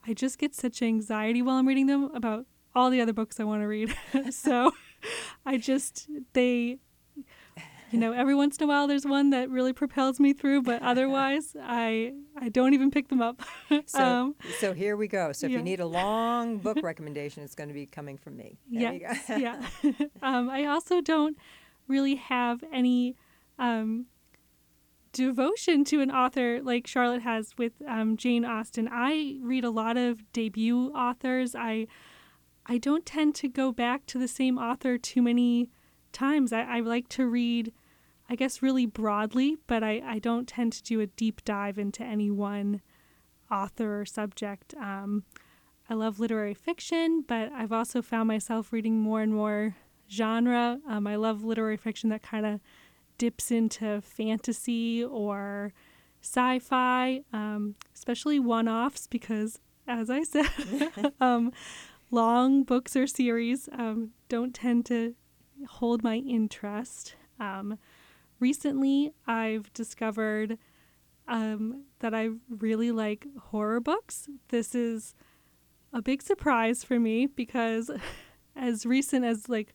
I 0.06 0.14
just 0.14 0.38
get 0.38 0.54
such 0.54 0.82
anxiety 0.82 1.42
while 1.42 1.56
I'm 1.56 1.66
reading 1.66 1.86
them 1.86 2.04
about 2.14 2.46
all 2.74 2.90
the 2.90 3.00
other 3.00 3.12
books 3.12 3.40
I 3.40 3.44
want 3.44 3.62
to 3.62 3.66
read. 3.66 3.94
so 4.30 4.72
I 5.44 5.56
just, 5.56 6.08
they, 6.32 6.78
you 7.90 7.98
know, 7.98 8.12
every 8.12 8.34
once 8.34 8.56
in 8.56 8.64
a 8.64 8.66
while 8.66 8.86
there's 8.86 9.04
one 9.04 9.30
that 9.30 9.50
really 9.50 9.72
propels 9.72 10.20
me 10.20 10.32
through, 10.32 10.62
but 10.62 10.82
otherwise 10.92 11.56
I 11.60 12.12
I 12.40 12.48
don't 12.48 12.74
even 12.74 12.90
pick 12.90 13.08
them 13.08 13.20
up. 13.20 13.42
So, 13.86 13.98
um, 14.04 14.34
so 14.58 14.72
here 14.72 14.96
we 14.96 15.08
go. 15.08 15.32
So 15.32 15.46
if 15.46 15.52
yeah. 15.52 15.58
you 15.58 15.64
need 15.64 15.80
a 15.80 15.86
long 15.86 16.58
book 16.66 16.78
recommendation, 16.82 17.42
it's 17.42 17.54
going 17.54 17.68
to 17.68 17.74
be 17.74 17.86
coming 17.86 18.16
from 18.16 18.36
me. 18.36 18.58
There 18.70 18.92
you 18.92 19.00
Yes, 19.00 19.28
go. 19.28 19.36
yeah. 19.36 19.62
um, 20.22 20.48
I 20.50 20.64
also 20.66 21.00
don't 21.00 21.36
really 21.88 22.14
have 22.14 22.62
any 22.72 23.16
um, 23.58 24.06
devotion 25.12 25.84
to 25.84 26.00
an 26.00 26.10
author 26.10 26.60
like 26.62 26.86
Charlotte 26.86 27.22
has 27.22 27.52
with 27.58 27.72
um, 27.86 28.16
Jane 28.16 28.44
Austen. 28.44 28.88
I 28.90 29.38
read 29.42 29.64
a 29.64 29.70
lot 29.70 29.96
of 29.96 30.32
debut 30.32 30.92
authors. 30.94 31.54
I 31.54 31.86
I 32.66 32.78
don't 32.78 33.04
tend 33.04 33.34
to 33.36 33.48
go 33.48 33.72
back 33.72 34.06
to 34.06 34.18
the 34.18 34.28
same 34.28 34.58
author 34.58 34.96
too 34.98 35.22
many 35.22 35.70
times. 36.12 36.52
I, 36.52 36.62
I 36.62 36.80
like 36.80 37.08
to 37.10 37.26
read, 37.26 37.72
I 38.30 38.36
guess, 38.36 38.62
really 38.62 38.86
broadly, 38.86 39.56
but 39.66 39.82
I, 39.82 40.00
I 40.06 40.18
don't 40.20 40.46
tend 40.46 40.72
to 40.74 40.82
do 40.84 41.00
a 41.00 41.06
deep 41.08 41.44
dive 41.44 41.78
into 41.78 42.04
any 42.04 42.30
one 42.30 42.80
author 43.50 44.00
or 44.00 44.04
subject. 44.04 44.72
Um, 44.80 45.24
I 45.88 45.94
love 45.94 46.20
literary 46.20 46.54
fiction, 46.54 47.24
but 47.26 47.50
I've 47.50 47.72
also 47.72 48.00
found 48.00 48.28
myself 48.28 48.72
reading 48.72 49.00
more 49.00 49.20
and 49.20 49.34
more 49.34 49.74
genre. 50.08 50.78
Um, 50.88 51.08
I 51.08 51.16
love 51.16 51.42
literary 51.42 51.76
fiction 51.76 52.08
that 52.10 52.22
kind 52.22 52.46
of 52.46 52.60
dips 53.18 53.50
into 53.50 54.00
fantasy 54.00 55.04
or 55.04 55.72
sci 56.22 56.60
fi, 56.60 57.22
um, 57.32 57.74
especially 57.92 58.38
one 58.38 58.68
offs, 58.68 59.08
because 59.08 59.58
as 59.88 60.08
I 60.08 60.22
said, 60.22 60.46
um, 61.20 61.52
long 62.12 62.62
books 62.62 62.94
or 62.94 63.08
series 63.08 63.68
um, 63.72 64.10
don't 64.28 64.54
tend 64.54 64.86
to 64.86 65.16
hold 65.68 66.04
my 66.04 66.18
interest. 66.18 67.16
Um, 67.40 67.76
recently, 68.40 69.12
I've 69.26 69.72
discovered 69.72 70.58
um, 71.28 71.84
that 72.00 72.14
I 72.14 72.30
really 72.48 72.90
like 72.90 73.26
horror 73.38 73.80
books. 73.80 74.28
This 74.48 74.74
is 74.74 75.14
a 75.92 76.02
big 76.02 76.22
surprise 76.22 76.82
for 76.82 76.98
me 76.98 77.26
because, 77.26 77.90
as 78.56 78.84
recent 78.84 79.24
as 79.24 79.48
like 79.48 79.74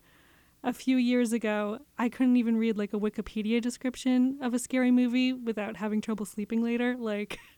a 0.63 0.74
few 0.74 0.98
years 0.98 1.31
ago, 1.31 1.79
I 1.98 2.10
couldn't 2.10 2.38
even 2.38 2.57
read 2.57 2.77
like 2.77 2.93
a 2.93 3.00
Wikipedia 3.00 3.62
description 3.62 4.39
of 4.41 4.53
a 4.53 4.60
scary 4.60 4.91
movie 4.91 5.31
without 5.31 5.77
having 5.77 6.01
trouble 6.01 6.25
sleeping 6.25 6.62
later. 6.63 6.95
Like, 6.98 7.39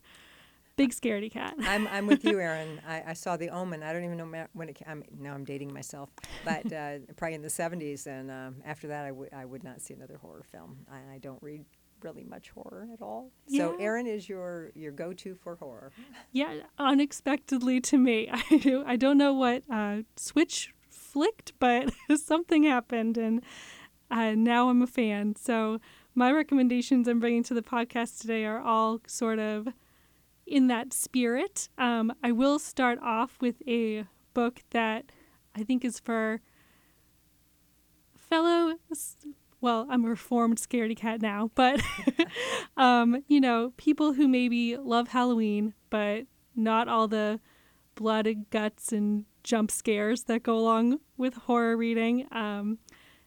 big 0.78 0.92
scaredy 0.92 1.30
cat. 1.30 1.56
I'm, 1.62 1.88
I'm 1.88 2.08
with 2.08 2.24
you, 2.24 2.40
Erin. 2.40 2.80
I, 2.88 3.04
I 3.08 3.14
saw 3.14 3.36
The 3.36 3.50
Omen. 3.50 3.84
I 3.84 3.92
don't 3.92 4.06
even 4.06 4.18
know 4.18 4.46
when 4.54 4.70
it 4.70 4.76
came. 4.76 4.88
I'm, 4.90 5.04
now 5.20 5.34
I'm 5.34 5.44
dating 5.44 5.74
myself, 5.74 6.10
but 6.46 6.72
uh, 6.74 7.00
probably 7.18 7.36
in 7.36 7.42
the 7.42 7.50
70s. 7.50 8.08
And 8.08 8.32
um, 8.32 8.56
after 8.66 8.88
that, 8.88 9.04
I, 9.06 9.10
w- 9.10 9.30
I 9.36 9.44
would 9.44 9.64
not 9.64 9.82
see 9.82 9.94
another 9.94 10.18
horror 10.18 10.44
film. 10.50 10.78
I, 10.90 11.16
I 11.16 11.18
don't 11.18 11.42
read 11.42 11.66
really 12.04 12.24
much 12.24 12.52
horror 12.52 12.88
at 12.94 13.02
all. 13.02 13.32
So 13.50 13.76
Yeah. 13.78 13.84
Erin 13.84 14.06
is 14.08 14.30
your, 14.30 14.72
your 14.76 14.92
go-to 14.92 15.34
for 15.36 15.56
horror. 15.56 15.92
Yeah, 16.32 16.54
unexpectedly 16.78 17.82
to 17.82 17.98
me. 17.98 18.30
I 18.52 18.58
do. 18.58 18.84
I 18.86 18.96
don't 18.96 19.18
know 19.18 19.34
what 19.34 19.64
uh, 19.72 20.04
switch 20.16 20.74
flicked, 20.90 21.54
but 21.60 21.92
something 22.16 22.64
happened, 22.64 23.18
and 23.18 23.42
uh, 24.12 24.34
now 24.36 24.70
I'm 24.70 24.82
a 24.84 24.88
fan. 24.88 25.36
So 25.36 25.80
my 26.14 26.32
recommendations 26.32 27.08
I'm 27.08 27.20
bringing 27.20 27.44
to 27.46 27.54
the 27.56 27.62
podcast 27.64 28.20
today 28.20 28.46
are 28.46 28.60
all 28.60 29.02
sort 29.08 29.40
of 29.40 29.68
in 30.48 30.68
that 30.68 30.94
spirit. 30.94 31.70
Um, 31.77 32.13
I 32.24 32.32
will 32.32 32.58
start 32.58 33.00
off 33.01 33.38
with 33.42 33.62
a 33.68 34.06
book 34.34 34.62
that 34.72 35.12
I 35.56 35.63
think 35.63 35.84
is 35.84 36.00
for 36.00 36.42
fellow. 38.16 38.75
Well, 39.60 39.88
I'm 39.89 40.06
a 40.06 40.10
reformed 40.10 40.58
scaredy 40.58 40.96
cat 40.96 41.22
now, 41.22 41.51
but 41.56 41.82
um, 42.77 43.24
you 43.27 43.42
know, 43.42 43.74
people 43.77 44.13
who 44.13 44.27
maybe 44.27 44.77
love 44.77 45.10
Halloween, 45.10 45.74
but 45.89 46.25
not 46.56 46.88
all 46.88 47.08
the 47.08 47.39
blood 47.96 48.27
and 48.27 48.50
guts 48.50 48.92
and 48.92 49.25
jump 49.44 49.72
scares 49.72 50.24
that 50.24 50.44
go 50.44 50.58
along 50.58 51.00
with 51.18 51.34
horror 51.34 51.75
reading. 51.75 52.27
Um, 52.32 52.77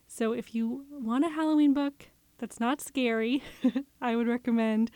so 0.07 0.33
if 0.33 0.55
you 0.55 0.85
want 0.91 1.25
a 1.25 1.31
Halloween 1.31 1.75
book 1.75 2.09
that's 2.39 2.61
not 2.61 2.81
scary, 2.81 3.43
I 4.01 4.17
would 4.17 4.29
recommend 4.29 4.91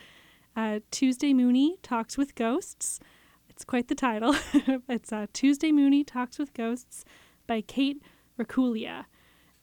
uh, 0.56 0.80
Tuesday 0.90 1.32
Mooney 1.32 1.78
Talks 1.82 2.16
with 2.16 2.34
Ghosts. 2.34 3.00
It's 3.48 3.64
quite 3.64 3.88
the 3.88 3.94
title. 3.94 4.34
it's 4.88 5.12
uh, 5.12 5.26
Tuesday 5.32 5.72
Mooney 5.72 6.04
Talks 6.04 6.38
with 6.38 6.54
Ghosts 6.54 7.04
by 7.46 7.60
Kate 7.60 8.02
Racculia. 8.38 9.04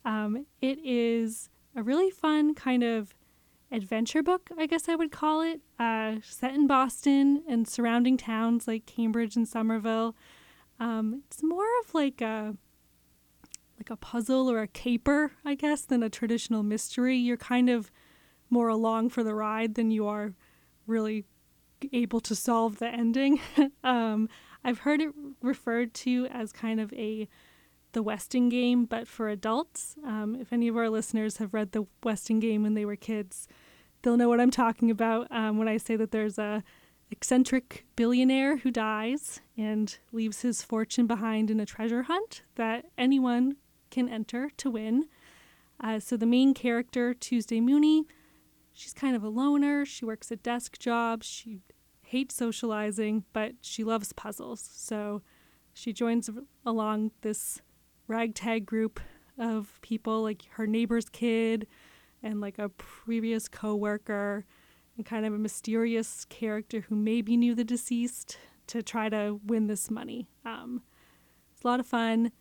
Um, 0.06 0.46
it 0.62 0.80
is 0.84 1.50
a 1.76 1.84
really 1.84 2.10
fun 2.10 2.56
kind 2.56 2.84
of 2.84 3.14
adventure 3.72 4.22
book, 4.22 4.50
I 4.58 4.66
guess 4.66 4.90
I 4.90 4.96
would 4.96 5.12
call 5.12 5.42
it, 5.42 5.62
uh, 5.80 6.16
set 6.24 6.54
in 6.54 6.68
Boston 6.68 7.44
and 7.48 7.68
surrounding 7.68 8.18
towns 8.18 8.68
like 8.68 8.86
Cambridge 8.86 9.36
and 9.36 9.48
Somerville. 9.48 10.16
Um, 10.80 11.24
it's 11.28 11.42
more 11.42 11.68
of 11.82 11.94
like 11.94 12.22
a 12.22 12.56
like 13.78 13.90
a 13.90 13.96
puzzle 13.96 14.52
or 14.52 14.62
a 14.62 14.68
caper, 14.68 15.32
I 15.44 15.56
guess, 15.56 15.82
than 15.82 16.04
a 16.04 16.10
traditional 16.10 16.62
mystery. 16.62 17.18
You're 17.18 17.38
kind 17.38 17.68
of 17.68 17.92
more 18.50 18.68
along 18.68 19.10
for 19.10 19.24
the 19.24 19.34
ride 19.34 19.74
than 19.74 19.90
you 19.90 20.06
are 20.08 20.34
really 20.88 21.26
able 21.92 22.20
to 22.22 22.36
solve 22.36 22.80
the 22.80 22.88
ending. 22.88 23.40
um, 23.84 24.30
I've 24.64 24.80
heard 24.80 25.02
it 25.02 25.12
referred 25.42 25.94
to 25.96 26.28
as 26.28 26.52
kind 26.52 26.80
of 26.80 26.94
a 26.94 27.28
the 27.94 28.04
Westing 28.04 28.48
game, 28.50 28.86
but 28.86 29.08
for 29.08 29.28
adults. 29.28 29.96
Um, 30.06 30.38
if 30.40 30.54
any 30.54 30.68
of 30.68 30.78
our 30.78 30.90
listeners 30.90 31.38
have 31.38 31.54
read 31.54 31.72
the 31.72 31.86
Westing 32.04 32.40
game 32.40 32.64
when 32.64 32.74
they 32.74 32.86
were 32.86 32.96
kids, 32.96 33.48
they'll 34.02 34.18
know 34.18 34.30
what 34.30 34.40
I'm 34.40 34.52
talking 34.52 34.90
about 34.90 35.28
um, 35.32 35.58
when 35.58 35.68
I 35.68 35.78
say 35.78 35.96
that 35.98 36.12
there's 36.12 36.38
a 36.38 36.64
eccentric 37.12 37.86
billionaire 37.98 38.58
who 38.58 38.72
dies 38.72 39.42
and 39.58 39.98
leaves 40.14 40.42
his 40.42 40.64
fortune 40.64 41.08
behind 41.08 41.52
in 41.52 41.60
a 41.60 41.66
treasure 41.66 42.04
hunt 42.04 42.44
that 42.56 42.86
anyone 42.98 43.58
can 43.90 44.08
enter 44.08 44.50
to 44.58 44.72
win. 44.72 45.06
Uh, 45.84 46.00
so 46.00 46.16
the 46.16 46.26
main 46.26 46.54
character, 46.54 47.14
Tuesday 47.14 47.60
Mooney, 47.60 48.06
she's 48.82 48.94
kind 48.94 49.16
of 49.16 49.24
a 49.24 49.30
loner. 49.30 49.86
She 49.86 50.06
works 50.06 50.32
a 50.32 50.36
desk 50.36 50.80
job. 50.80 51.24
She 51.24 51.60
hates 52.02 52.34
socializing, 52.34 53.26
but 53.32 53.54
she 53.62 53.84
loves 53.84 54.12
puzzles. 54.12 54.68
So 54.74 55.22
she 55.72 55.94
joins 55.94 56.32
along 56.66 57.12
this 57.22 57.62
ragtag 58.08 58.66
group 58.66 59.00
of 59.38 59.80
people, 59.82 60.24
like 60.24 60.44
her 60.54 60.66
neighbor's 60.66 61.10
kid 61.10 61.68
and 62.24 62.42
like 62.42 62.58
a 62.58 62.70
previous 62.70 63.48
coworker 63.48 64.46
and 64.98 65.06
kind 65.06 65.28
of 65.28 65.34
a 65.34 65.38
mysterious 65.38 66.26
character 66.26 66.82
who 66.82 66.96
maybe 66.96 67.38
knew 67.38 67.54
the 67.54 67.64
deceased 67.64 68.38
to 68.68 68.82
try 68.82 69.10
to 69.10 69.40
win 69.46 69.68
this 69.68 69.92
money. 69.92 70.28
Um, 70.44 70.82
it's 71.54 71.64
a 71.64 71.68
lot 71.68 71.80
of 71.80 71.86
fun. 71.86 72.32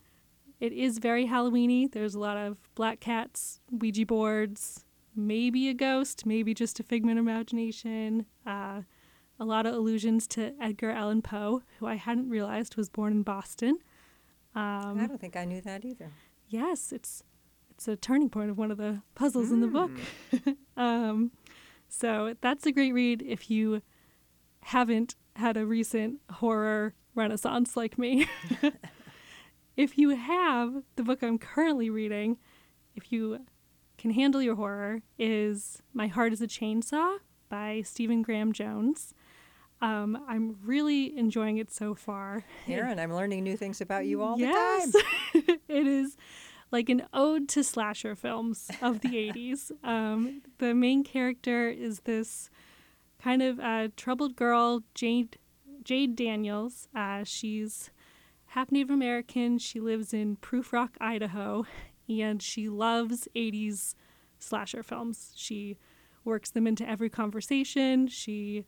It 0.59 0.73
is 0.73 0.99
very 0.99 1.26
Halloweeny. 1.26 1.92
There's 1.92 2.14
a 2.14 2.18
lot 2.18 2.38
of 2.38 2.56
black 2.75 3.00
cats, 3.00 3.61
Ouija 3.70 4.06
boards, 4.06 4.85
maybe 5.26 5.68
a 5.68 5.74
ghost, 5.74 6.26
maybe 6.26 6.54
just 6.54 6.80
a 6.80 6.82
figment 6.82 7.18
of 7.18 7.24
imagination. 7.24 8.26
Uh, 8.46 8.82
a 9.38 9.44
lot 9.44 9.66
of 9.66 9.74
allusions 9.74 10.26
to 10.28 10.52
Edgar 10.60 10.90
Allan 10.90 11.22
Poe, 11.22 11.62
who 11.78 11.86
I 11.86 11.94
hadn't 11.94 12.28
realized 12.28 12.76
was 12.76 12.88
born 12.88 13.12
in 13.12 13.22
Boston. 13.22 13.78
Um, 14.54 14.98
I 15.00 15.06
don't 15.06 15.20
think 15.20 15.36
I 15.36 15.44
knew 15.44 15.60
that 15.62 15.84
either. 15.84 16.12
yes, 16.48 16.92
it's 16.92 17.22
it's 17.70 17.88
a 17.88 17.96
turning 17.96 18.28
point 18.28 18.50
of 18.50 18.58
one 18.58 18.70
of 18.70 18.76
the 18.76 19.00
puzzles 19.14 19.50
in 19.50 19.60
the 19.60 19.66
book. 19.66 19.90
um, 20.76 21.30
so 21.88 22.34
that's 22.42 22.66
a 22.66 22.72
great 22.72 22.92
read 22.92 23.22
if 23.22 23.50
you 23.50 23.80
haven't 24.64 25.14
had 25.36 25.56
a 25.56 25.64
recent 25.64 26.20
horror 26.30 26.94
renaissance 27.14 27.78
like 27.78 27.96
me. 27.96 28.26
if 29.76 29.96
you 29.96 30.10
have, 30.10 30.82
the 30.96 31.02
book 31.02 31.22
I'm 31.22 31.38
currently 31.38 31.88
reading, 31.88 32.36
if 32.94 33.10
you 33.10 33.46
can 34.00 34.12
handle 34.12 34.40
your 34.40 34.54
horror, 34.54 35.02
is 35.19 35.83
My 35.92 36.07
Heart 36.07 36.33
is 36.33 36.40
a 36.40 36.47
Chainsaw 36.47 37.19
by 37.50 37.83
Stephen 37.85 38.23
Graham 38.23 38.52
Jones. 38.52 39.12
Um, 39.83 40.25
I'm 40.26 40.57
really 40.64 41.16
enjoying 41.16 41.59
it 41.59 41.71
so 41.71 41.95
far. 41.95 42.45
Erin, 42.69 42.99
I'm 42.99 43.12
learning 43.12 43.45
new 43.45 43.59
things 43.59 43.83
about 43.83 44.07
you 44.07 44.23
all 44.23 44.38
yes. 44.38 44.92
the 44.92 45.02
time. 45.02 45.59
it 45.69 45.87
is 45.87 46.16
like 46.71 46.88
an 46.88 47.02
ode 47.12 47.47
to 47.50 47.62
slasher 47.62 48.14
films 48.14 48.71
of 48.80 49.00
the 49.00 49.09
80s. 49.33 49.71
Um, 49.85 50.40
the 50.59 50.75
main 50.75 51.04
character 51.04 51.69
is 51.69 52.00
this 52.00 52.49
kind 53.23 53.42
of 53.42 53.61
uh, 53.61 53.88
troubled 53.97 54.35
girl, 54.35 54.83
Jade, 54.95 55.37
Jade 55.85 56.16
Daniels. 56.16 56.88
Uh, 56.95 57.23
she's 57.25 57.90
half 58.47 58.73
Native 58.73 58.90
American. 58.90 59.59
She 59.59 59.78
lives 59.78 60.14
in 60.14 60.37
Proofrock, 60.37 60.90
Idaho, 61.00 61.66
and 62.10 62.42
she 62.42 62.68
loves 62.68 63.28
80s 63.36 63.94
slasher 64.38 64.82
films. 64.82 65.32
She 65.36 65.76
works 66.24 66.50
them 66.50 66.66
into 66.66 66.88
every 66.88 67.08
conversation. 67.10 68.08
She 68.08 68.64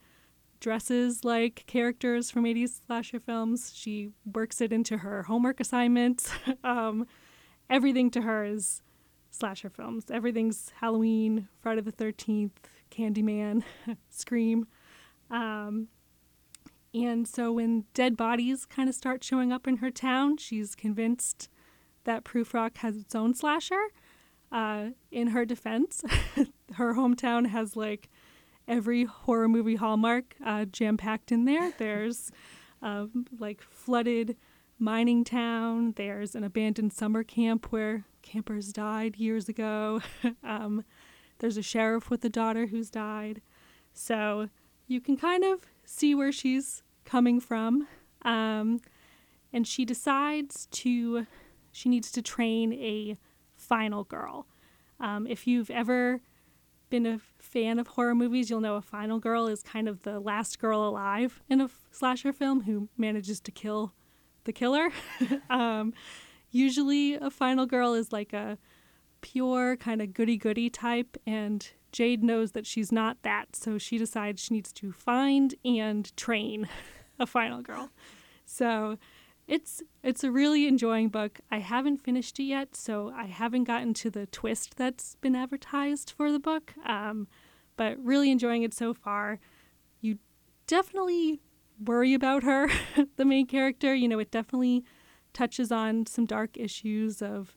dresses 0.61 1.25
like 1.25 1.64
characters 1.66 2.30
from 2.30 2.44
80s 2.44 2.80
slasher 2.87 3.18
films. 3.18 3.72
She 3.75 4.11
works 4.32 4.61
it 4.61 4.72
into 4.72 4.99
her 4.99 5.25
homework 5.25 5.61
assignments. 5.61 6.30
um, 6.64 7.06
everything 7.68 8.11
to 8.12 8.22
her 8.22 8.44
is 8.44 8.82
slasher 9.30 9.70
films. 9.70 10.04
Everything's 10.11 10.70
Halloween, 10.80 11.49
Friday 11.61 11.80
the 11.80 11.92
13th, 11.92 12.52
Candyman, 12.90 13.64
Scream. 14.08 14.66
Um, 15.30 15.88
and 16.94 17.26
so 17.26 17.52
when 17.52 17.84
dead 17.94 18.16
bodies 18.16 18.66
kind 18.66 18.88
of 18.88 18.94
start 18.94 19.25
showing 19.25 19.50
up 19.52 19.66
in 19.66 19.78
her 19.78 19.90
town, 19.90 20.37
she's 20.37 20.75
convinced 20.75 21.49
that 22.04 22.25
Proofrock 22.25 22.78
has 22.78 22.97
its 22.97 23.14
own 23.14 23.35
slasher. 23.35 23.88
Uh, 24.50 24.90
in 25.11 25.28
her 25.28 25.44
defense, 25.44 26.02
her 26.75 26.94
hometown 26.94 27.47
has 27.49 27.75
like 27.75 28.11
every 28.68 29.04
horror 29.04 29.49
movie 29.49 29.76
hallmark 29.76 30.35
uh, 30.44 30.64
jam 30.66 30.97
packed 30.97 31.32
in 31.32 31.44
there. 31.44 31.73
There's 31.78 32.30
um, 32.82 33.26
like 33.38 33.62
flooded 33.62 34.37
mining 34.78 35.25
town. 35.25 35.94
There's 35.97 36.35
an 36.35 36.44
abandoned 36.44 36.92
summer 36.92 37.23
camp 37.23 37.66
where 37.71 38.04
campers 38.23 38.73
died 38.73 39.16
years 39.16 39.49
ago. 39.49 40.02
um, 40.42 40.85
there's 41.38 41.56
a 41.56 41.62
sheriff 41.62 42.11
with 42.11 42.25
a 42.25 42.28
daughter 42.28 42.66
who's 42.66 42.90
died. 42.90 43.40
So 43.92 44.49
you 44.87 45.00
can 45.00 45.16
kind 45.16 45.44
of 45.44 45.66
see 45.85 46.14
where 46.14 46.32
she's 46.32 46.82
coming 47.04 47.40
from. 47.40 47.87
Um, 48.23 48.80
and 49.52 49.66
she 49.66 49.85
decides 49.85 50.66
to, 50.71 51.26
she 51.73 51.88
needs 51.88 52.12
to 52.12 52.23
train 52.23 52.73
a 52.75 53.17
Final 53.57 54.05
Girl. 54.05 54.47
Um, 55.00 55.26
if 55.26 55.47
you've 55.47 55.71
ever 55.71 56.21
been 56.91 57.07
a 57.07 57.19
fan 57.38 57.79
of 57.79 57.88
horror 57.88 58.14
movies, 58.14 58.50
you'll 58.50 58.61
know 58.61 58.76
a 58.76 58.83
final 58.83 59.19
girl 59.19 59.47
is 59.47 59.62
kind 59.62 59.88
of 59.88 60.02
the 60.02 60.21
last 60.21 60.59
girl 60.59 60.87
alive 60.87 61.43
in 61.49 61.61
a 61.61 61.71
slasher 61.91 62.33
film 62.33 62.62
who 62.62 62.88
manages 62.99 63.41
to 63.41 63.50
kill 63.50 63.95
the 64.45 64.52
killer. 64.52 64.91
um, 65.50 65.95
usually, 66.50 67.14
a 67.14 67.31
final 67.31 67.64
girl 67.67 67.95
is 67.95 68.12
like 68.12 68.33
a 68.33 68.59
pure 69.23 69.76
kind 69.76 70.02
of 70.02 70.12
goody 70.12 70.37
goody 70.37 70.69
type, 70.69 71.17
and 71.26 71.71
Jade 71.93 72.23
knows 72.23 72.52
that 72.52 72.67
she's 72.67 72.93
not 72.93 73.17
that, 73.23 73.57
so 73.57 73.79
she 73.79 73.97
decides 73.97 74.43
she 74.43 74.55
needs 74.55 74.73
to 74.75 74.93
find 74.93 75.55
and 75.64 76.14
train 76.17 76.69
a 77.19 77.26
final 77.26 77.62
girl. 77.62 77.91
So 78.45 78.99
it's 79.52 79.82
it's 80.02 80.25
a 80.25 80.30
really 80.30 80.66
enjoying 80.66 81.11
book. 81.11 81.40
I 81.50 81.59
haven't 81.59 81.99
finished 81.99 82.40
it 82.40 82.44
yet, 82.44 82.75
so 82.75 83.12
I 83.14 83.26
haven't 83.26 83.64
gotten 83.64 83.92
to 83.94 84.11
the 84.11 84.25
twist 84.25 84.78
that's 84.78 85.16
been 85.16 85.37
advertised 85.37 86.14
for 86.16 86.32
the 86.32 86.38
book. 86.38 86.73
Um, 86.87 87.28
but 87.76 88.02
really 88.02 88.30
enjoying 88.30 88.62
it 88.62 88.73
so 88.73 88.94
far. 88.94 89.40
You 90.00 90.16
definitely 90.66 91.42
worry 91.85 92.14
about 92.14 92.44
her, 92.44 92.71
the 93.16 93.26
main 93.26 93.47
character. 93.47 93.94
You 93.94 94.09
know, 94.09 94.18
it 94.18 94.30
definitely 94.30 94.85
touches 95.35 95.71
on 95.71 96.06
some 96.06 96.25
dark 96.25 96.56
issues 96.56 97.21
of 97.21 97.54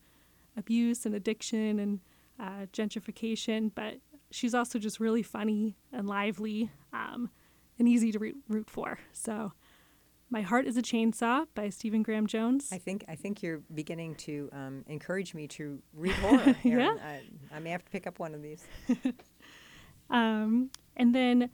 abuse 0.58 1.06
and 1.06 1.16
addiction 1.16 1.80
and 1.80 2.02
uh, 2.38 2.66
gentrification, 2.74 3.72
but 3.74 4.00
she's 4.32 4.54
also 4.54 4.80
just 4.80 5.00
really 5.00 5.24
funny 5.24 5.78
and 5.94 6.08
lively 6.08 6.72
um, 6.92 7.30
and 7.80 7.88
easy 7.88 8.12
to 8.12 8.20
root, 8.20 8.36
root 8.50 8.70
for. 8.70 9.00
So 9.14 9.54
my 10.30 10.42
Heart 10.42 10.66
is 10.66 10.78
a 10.78 10.82
Chainsaw 10.82 11.46
by 11.54 11.70
Stephen 11.70 12.04
Graham 12.04 12.28
Jones. 12.28 12.70
I 12.72 12.78
think 12.78 13.06
I 13.08 13.16
think 13.16 13.44
you're 13.44 13.62
beginning 13.74 14.16
to 14.16 14.50
um, 14.52 14.84
encourage 14.88 15.34
me 15.34 15.48
to 15.50 15.80
read 15.94 16.12
horror. 16.16 16.56
Yeah. 16.64 16.96
I, 17.04 17.22
I 17.56 17.60
may 17.60 17.70
have 17.70 17.84
to 17.86 17.92
pick 17.92 18.08
up 18.08 18.20
one 18.20 18.34
of 18.34 18.42
these. 18.42 18.66
Um, 20.10 20.70
and 20.96 21.14
then, 21.14 21.50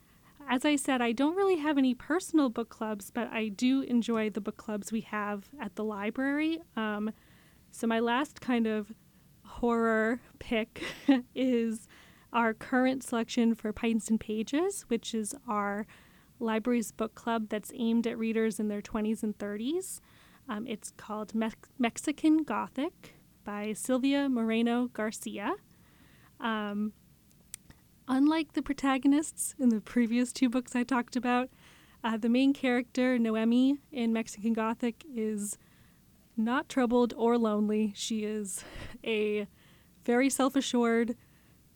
as 0.49 0.65
I 0.65 0.75
said, 0.75 1.01
I 1.01 1.11
don't 1.11 1.35
really 1.35 1.57
have 1.57 1.77
any 1.77 1.93
personal 1.93 2.49
book 2.49 2.69
clubs, 2.69 3.11
but 3.11 3.29
I 3.31 3.47
do 3.47 3.81
enjoy 3.81 4.29
the 4.29 4.41
book 4.41 4.57
clubs 4.57 4.91
we 4.91 5.01
have 5.01 5.49
at 5.59 5.75
the 5.75 5.83
library. 5.83 6.59
Um, 6.75 7.11
so, 7.71 7.87
my 7.87 7.99
last 7.99 8.41
kind 8.41 8.67
of 8.67 8.91
horror 9.45 10.19
pick 10.39 10.83
is 11.35 11.87
our 12.33 12.53
current 12.53 13.03
selection 13.03 13.55
for 13.55 13.73
Pints 13.73 14.09
and 14.09 14.19
Pages, 14.19 14.85
which 14.87 15.13
is 15.13 15.35
our 15.47 15.85
library's 16.41 16.91
book 16.91 17.15
club 17.15 17.47
that's 17.49 17.71
aimed 17.75 18.07
at 18.07 18.17
readers 18.17 18.59
in 18.59 18.67
their 18.67 18.81
20s 18.81 19.23
and 19.23 19.37
30s. 19.37 19.99
Um, 20.49 20.67
it's 20.67 20.91
called 20.97 21.33
Mex- 21.35 21.69
Mexican 21.77 22.43
Gothic 22.43 23.15
by 23.43 23.73
Silvia 23.73 24.27
Moreno 24.27 24.87
Garcia. 24.87 25.53
Um, 26.39 26.93
unlike 28.07 28.53
the 28.53 28.61
protagonists 28.61 29.55
in 29.59 29.69
the 29.69 29.79
previous 29.81 30.33
two 30.33 30.49
books 30.49 30.75
I 30.75 30.83
talked 30.83 31.15
about, 31.15 31.49
uh, 32.03 32.17
the 32.17 32.29
main 32.29 32.53
character, 32.53 33.19
Noemi, 33.19 33.77
in 33.91 34.11
Mexican 34.11 34.53
Gothic 34.53 35.05
is 35.13 35.57
not 36.35 36.67
troubled 36.67 37.13
or 37.15 37.37
lonely. 37.37 37.93
She 37.95 38.23
is 38.23 38.63
a 39.03 39.47
very 40.03 40.29
self 40.29 40.55
assured 40.55 41.15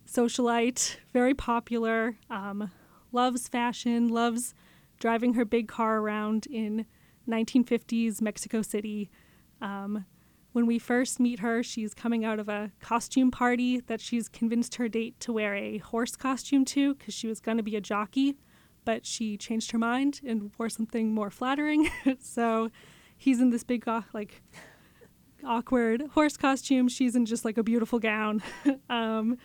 socialite, 0.07 0.97
very 1.13 1.33
popular, 1.33 2.17
um, 2.29 2.71
loves 3.15 3.47
fashion, 3.47 4.09
loves 4.09 4.53
driving 4.99 5.33
her 5.33 5.45
big 5.45 5.67
car 5.67 5.97
around 5.97 6.45
in 6.45 6.85
1950s 7.27 8.21
Mexico 8.21 8.61
City. 8.61 9.09
Um, 9.61 10.05
when 10.51 10.67
we 10.67 10.77
first 10.77 11.19
meet 11.19 11.39
her, 11.39 11.63
she's 11.63 11.93
coming 11.93 12.23
out 12.23 12.39
of 12.39 12.47
a 12.47 12.71
costume 12.79 13.31
party 13.31 13.79
that 13.87 13.99
she's 13.99 14.29
convinced 14.29 14.75
her 14.75 14.87
date 14.87 15.19
to 15.21 15.33
wear 15.33 15.55
a 15.55 15.79
horse 15.79 16.15
costume 16.15 16.63
to 16.65 16.93
because 16.95 17.13
she 17.13 17.27
was 17.27 17.39
going 17.39 17.57
to 17.57 17.63
be 17.63 17.75
a 17.75 17.81
jockey, 17.81 18.37
but 18.85 19.05
she 19.05 19.37
changed 19.37 19.71
her 19.71 19.79
mind 19.79 20.21
and 20.25 20.51
wore 20.57 20.69
something 20.69 21.13
more 21.13 21.29
flattering. 21.29 21.89
so 22.19 22.69
he's 23.17 23.41
in 23.41 23.49
this 23.49 23.63
big, 23.63 23.87
like, 24.13 24.41
awkward 25.45 26.03
horse 26.13 26.37
costume. 26.37 26.87
She's 26.87 27.15
in 27.15 27.25
just 27.25 27.45
like 27.45 27.57
a 27.57 27.63
beautiful 27.63 27.99
gown. 27.99 28.41
um, 28.89 29.37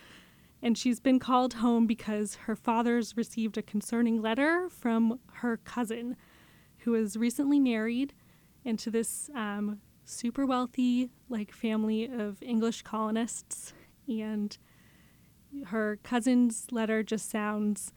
and 0.62 0.76
she's 0.76 1.00
been 1.00 1.18
called 1.18 1.54
home 1.54 1.86
because 1.86 2.34
her 2.46 2.56
father's 2.56 3.16
received 3.16 3.56
a 3.56 3.62
concerning 3.62 4.20
letter 4.20 4.68
from 4.68 5.18
her 5.34 5.56
cousin, 5.58 6.16
who 6.78 6.94
is 6.94 7.16
recently 7.16 7.58
married 7.58 8.12
into 8.64 8.90
this 8.90 9.30
um, 9.34 9.80
super 10.04 10.44
wealthy 10.44 11.10
like 11.28 11.52
family 11.52 12.04
of 12.04 12.42
English 12.42 12.82
colonists, 12.82 13.72
and 14.08 14.58
her 15.66 15.98
cousin's 16.02 16.66
letter 16.70 17.02
just 17.02 17.30
sounds 17.30 17.92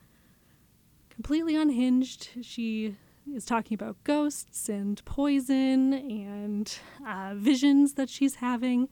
completely 1.09 1.55
unhinged. 1.55 2.29
She 2.41 2.95
is 3.31 3.45
talking 3.45 3.75
about 3.75 4.03
ghosts 4.03 4.69
and 4.69 5.03
poison 5.05 5.93
and 5.93 6.77
uh, 7.07 7.33
visions 7.35 7.93
that 7.93 8.09
she's 8.09 8.35
having. 8.35 8.89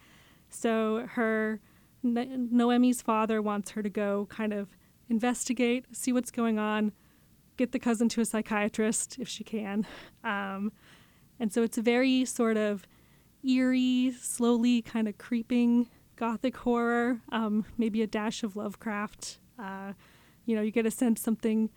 So 0.49 1.07
her 1.11 1.59
Noemi's 2.03 3.01
father 3.01 3.41
wants 3.41 3.71
her 3.71 3.83
to 3.83 3.89
go 3.89 4.27
kind 4.29 4.53
of 4.53 4.69
investigate, 5.09 5.85
see 5.91 6.13
what's 6.13 6.31
going 6.31 6.57
on, 6.57 6.93
get 7.57 7.71
the 7.71 7.79
cousin 7.79 8.09
to 8.09 8.21
a 8.21 8.25
psychiatrist 8.25 9.19
if 9.19 9.27
she 9.27 9.43
can. 9.43 9.85
Um, 10.23 10.71
and 11.39 11.51
so 11.51 11.63
it's 11.63 11.77
a 11.77 11.81
very 11.81 12.25
sort 12.25 12.57
of 12.57 12.85
eerie, 13.43 14.13
slowly 14.19 14.81
kind 14.81 15.07
of 15.07 15.17
creeping 15.17 15.89
gothic 16.15 16.57
horror, 16.57 17.21
um, 17.31 17.65
maybe 17.77 18.01
a 18.01 18.07
dash 18.07 18.43
of 18.43 18.55
Lovecraft. 18.55 19.39
Uh, 19.57 19.93
you 20.45 20.55
know, 20.55 20.61
you 20.61 20.71
get 20.71 20.85
a 20.85 20.91
sense 20.91 21.21
something 21.21 21.69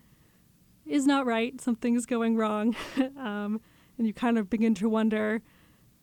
is 0.87 1.06
not 1.06 1.24
right, 1.24 1.60
something's 1.60 2.06
going 2.06 2.37
wrong. 2.37 2.76
um, 3.18 3.60
and 3.96 4.06
you 4.06 4.12
kind 4.12 4.38
of 4.38 4.50
begin 4.50 4.74
to 4.74 4.88
wonder 4.88 5.42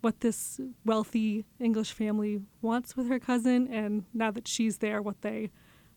what 0.02 0.20
this 0.22 0.60
wealthy 0.84 1.46
English 1.60 1.94
family 1.94 2.42
wants 2.62 2.98
with 2.98 3.08
her 3.08 3.20
cousin, 3.20 3.68
and 3.72 4.04
now 4.14 4.32
that 4.32 4.48
she's 4.48 4.80
there, 4.80 5.02
what 5.02 5.22
they 5.22 5.52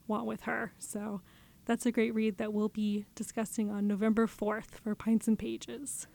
want 0.06 0.26
with 0.26 0.42
her. 0.42 0.72
So 0.78 1.22
that's 1.64 1.86
a 1.86 1.92
great 1.92 2.14
read 2.14 2.36
that 2.36 2.52
we'll 2.52 2.68
be 2.68 3.06
discussing 3.14 3.70
on 3.70 3.86
November 3.86 4.26
4th 4.26 4.74
for 4.82 4.94
Pints 4.94 5.26
and 5.26 5.38
Pages, 5.38 6.06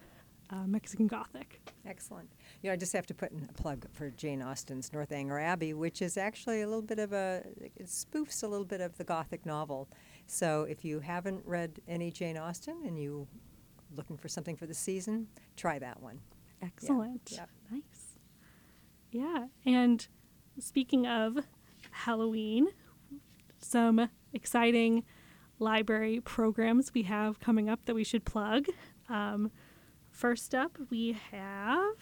uh, 0.52 0.68
Mexican 0.68 1.08
Gothic. 1.08 1.60
Excellent. 1.86 2.30
You 2.62 2.70
know, 2.70 2.74
I 2.74 2.76
just 2.76 2.94
have 2.94 3.08
to 3.08 3.16
put 3.16 3.32
in 3.32 3.48
a 3.50 3.54
plug 3.54 3.88
for 3.92 4.12
Jane 4.12 4.44
Austen's 4.44 4.94
Northanger 4.94 5.40
Abbey, 5.40 5.74
which 5.74 6.04
is 6.04 6.18
actually 6.18 6.62
a 6.62 6.68
little 6.68 6.84
bit 6.84 7.00
of 7.00 7.14
a, 7.14 7.44
it 7.58 7.88
spoofs 7.88 8.44
a 8.44 8.48
little 8.48 8.66
bit 8.66 8.82
of 8.82 8.98
the 8.98 9.04
Gothic 9.04 9.46
novel. 9.46 9.90
So 10.28 10.64
if 10.64 10.86
you 10.86 11.00
haven't 11.00 11.44
read 11.46 11.80
any 11.88 12.12
Jane 12.12 12.38
Austen 12.38 12.84
and 12.86 13.02
you're 13.02 13.26
looking 13.96 14.18
for 14.18 14.28
something 14.28 14.56
for 14.56 14.68
the 14.68 14.76
season, 14.76 15.28
try 15.56 15.80
that 15.80 16.00
one. 16.00 16.20
Excellent. 16.62 17.32
yeah. 17.32 17.46
Nice. 17.72 18.16
Yeah. 19.12 19.46
And 19.66 20.08
speaking 20.60 21.08
of 21.08 21.40
Halloween, 21.92 22.68
some 23.60 24.10
exciting 24.34 25.04
library 25.60 26.22
programs 26.22 26.94
we 26.94 27.04
have 27.04 27.40
coming 27.40 27.70
up 27.70 27.86
that 27.86 27.96
we 27.96 28.04
should 28.04 28.26
plug. 28.26 28.66
Um, 29.10 29.52
first 30.10 30.54
up, 30.56 30.78
we 30.90 31.18
have. 31.32 31.96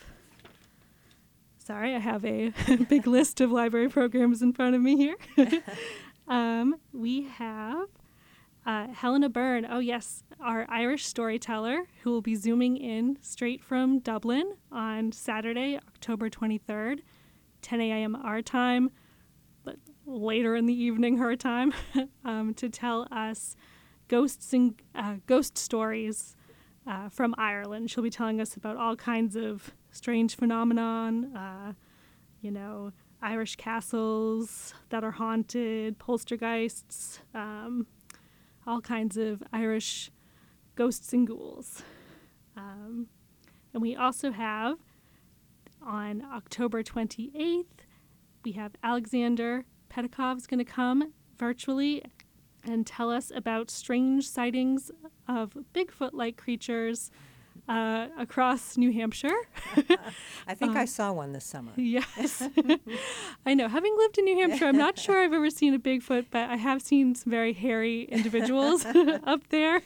Sorry, 1.57 1.95
I 1.95 1.99
have 1.99 2.23
a 2.23 2.53
big 2.89 3.07
list 3.07 3.41
of 3.41 3.51
library 3.51 3.89
programs 3.89 4.41
in 4.41 4.53
front 4.53 4.75
of 4.75 4.81
me 4.81 4.95
here. 4.97 5.15
um, 6.27 6.75
we 6.93 7.23
have 7.23 7.87
uh, 8.67 8.87
Helena 8.87 9.29
Byrne. 9.29 9.65
Oh, 9.67 9.79
yes, 9.79 10.23
our 10.41 10.65
Irish 10.69 11.05
storyteller 11.05 11.87
who 12.03 12.11
will 12.11 12.21
be 12.21 12.35
zooming 12.35 12.75
in 12.75 13.17
straight 13.21 13.63
from 13.63 13.99
Dublin 13.99 14.53
on 14.71 15.13
Saturday, 15.13 15.77
October 15.77 16.29
23rd, 16.29 16.99
10 17.61 17.81
a.m. 17.81 18.15
our 18.17 18.41
time, 18.41 18.91
but 19.63 19.77
later 20.05 20.55
in 20.57 20.65
the 20.65 20.73
evening 20.73 21.17
her 21.17 21.37
time, 21.37 21.73
um, 22.25 22.53
to 22.55 22.67
tell 22.67 23.07
us 23.09 23.55
ghosts 24.09 24.51
and 24.51 24.75
uh, 24.93 25.15
ghost 25.25 25.57
stories 25.57 26.35
uh, 26.85 27.07
from 27.07 27.33
Ireland. 27.37 27.89
She'll 27.89 28.03
be 28.03 28.09
telling 28.09 28.41
us 28.41 28.57
about 28.57 28.75
all 28.75 28.97
kinds 28.97 29.37
of 29.37 29.71
strange 29.91 30.35
phenomenon, 30.35 31.33
uh, 31.35 31.73
you 32.41 32.51
know, 32.51 32.91
Irish 33.21 33.55
castles 33.55 34.73
that 34.89 35.05
are 35.05 35.11
haunted, 35.11 35.97
poltergeists, 35.99 37.21
um, 37.33 37.87
all 38.67 38.81
kinds 38.81 39.17
of 39.17 39.41
Irish 39.53 40.11
ghosts 40.75 41.13
and 41.13 41.25
ghouls. 41.25 41.81
Um, 42.55 43.07
and 43.73 43.81
we 43.81 43.95
also 43.95 44.31
have 44.31 44.77
on 45.81 46.23
October 46.33 46.83
28th, 46.83 47.65
we 48.43 48.51
have 48.53 48.73
Alexander 48.83 49.65
Petakov's 49.89 50.47
going 50.47 50.59
to 50.59 50.65
come 50.65 51.13
virtually 51.37 52.03
and 52.63 52.85
tell 52.85 53.09
us 53.09 53.31
about 53.33 53.71
strange 53.71 54.27
sightings 54.29 54.91
of 55.27 55.57
Bigfoot 55.73 56.11
like 56.13 56.35
creatures 56.35 57.09
uh, 57.67 58.07
across 58.17 58.77
New 58.77 58.91
Hampshire. 58.91 59.35
I 60.47 60.53
think 60.53 60.75
Uh, 60.75 60.79
I 60.79 60.85
saw 60.85 61.11
one 61.11 61.33
this 61.33 61.45
summer. 61.45 61.71
Yes. 61.77 62.41
I 63.45 63.53
know. 63.53 63.67
Having 63.67 63.95
lived 63.97 64.17
in 64.17 64.25
New 64.25 64.37
Hampshire, 64.39 64.65
I'm 64.65 64.77
not 64.77 64.97
sure 64.97 65.21
I've 65.21 65.33
ever 65.33 65.49
seen 65.49 65.73
a 65.73 65.79
Bigfoot, 65.79 66.27
but 66.31 66.49
I 66.49 66.55
have 66.55 66.81
seen 66.81 67.15
some 67.15 67.31
very 67.31 67.53
hairy 67.53 68.03
individuals 68.03 68.85
up 68.85 69.47
there. 69.49 69.81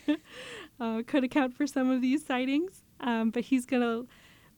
Uh, 0.80 1.02
could 1.06 1.24
account 1.24 1.56
for 1.56 1.66
some 1.68 1.90
of 1.90 2.02
these 2.02 2.26
sightings. 2.26 2.84
Um, 3.00 3.32
but 3.32 3.46
he's 3.46 3.66
going 3.66 3.82
to 3.82 4.08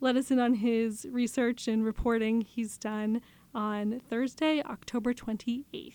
let 0.01 0.17
us 0.17 0.29
in 0.31 0.39
on 0.39 0.55
his 0.55 1.05
research 1.09 1.67
and 1.67 1.85
reporting 1.85 2.41
he's 2.41 2.77
done 2.77 3.21
on 3.55 4.01
Thursday, 4.09 4.61
October 4.63 5.13
28th. 5.13 5.93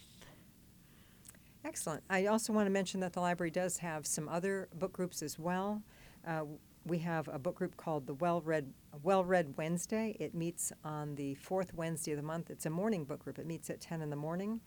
Excellent. 1.64 2.02
I 2.08 2.26
also 2.26 2.52
want 2.52 2.66
to 2.66 2.70
mention 2.70 3.00
that 3.00 3.12
the 3.12 3.20
library 3.20 3.50
does 3.50 3.78
have 3.78 4.06
some 4.06 4.28
other 4.28 4.68
book 4.74 4.92
groups 4.92 5.22
as 5.22 5.38
well. 5.38 5.82
Uh, 6.26 6.44
we 6.88 6.98
have 6.98 7.28
a 7.28 7.38
book 7.38 7.56
group 7.56 7.76
called 7.76 8.06
the 8.06 8.14
Well 8.14 8.40
Read 8.40 8.72
Well 9.02 9.24
Read 9.24 9.54
Wednesday. 9.56 10.16
It 10.18 10.34
meets 10.34 10.72
on 10.84 11.14
the 11.14 11.34
fourth 11.34 11.74
Wednesday 11.74 12.12
of 12.12 12.16
the 12.16 12.22
month. 12.22 12.50
It's 12.50 12.66
a 12.66 12.70
morning 12.70 13.04
book 13.04 13.24
group. 13.24 13.38
It 13.38 13.46
meets 13.46 13.70
at 13.70 13.80
10 13.80 14.02
in 14.02 14.10
the 14.10 14.16
morning. 14.16 14.60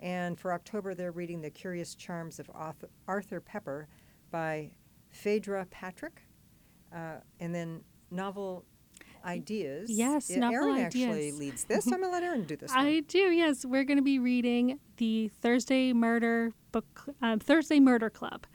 And 0.00 0.38
for 0.38 0.52
October, 0.52 0.94
they're 0.94 1.12
reading 1.12 1.40
The 1.40 1.50
Curious 1.50 1.94
Charms 1.94 2.38
of 2.38 2.50
Arthur, 3.06 3.40
Pepper 3.40 3.88
by 4.30 4.70
Phaedra 5.10 5.66
Patrick. 5.70 6.22
Uh, 6.94 7.16
and 7.40 7.54
then 7.54 7.80
novel 8.10 8.64
ideas. 9.24 9.90
Yes, 9.90 10.30
Yeah, 10.30 10.38
novel 10.38 10.68
Erin 10.68 10.78
actually 10.78 11.32
leads 11.32 11.64
this. 11.64 11.86
I'm 11.86 11.92
going 11.92 12.02
to 12.04 12.10
let 12.10 12.22
Erin 12.22 12.44
do 12.44 12.56
this 12.56 12.74
one. 12.74 12.86
I 12.86 13.00
do, 13.00 13.18
yes. 13.18 13.64
We're 13.64 13.84
going 13.84 13.98
to 13.98 14.02
be 14.02 14.18
reading 14.18 14.78
the 14.96 15.28
Thursday 15.28 15.92
Murder 15.92 16.52
book, 16.72 17.04
um, 17.20 17.40
Thursday 17.40 17.80
Murder 17.80 18.10
Club 18.10 18.46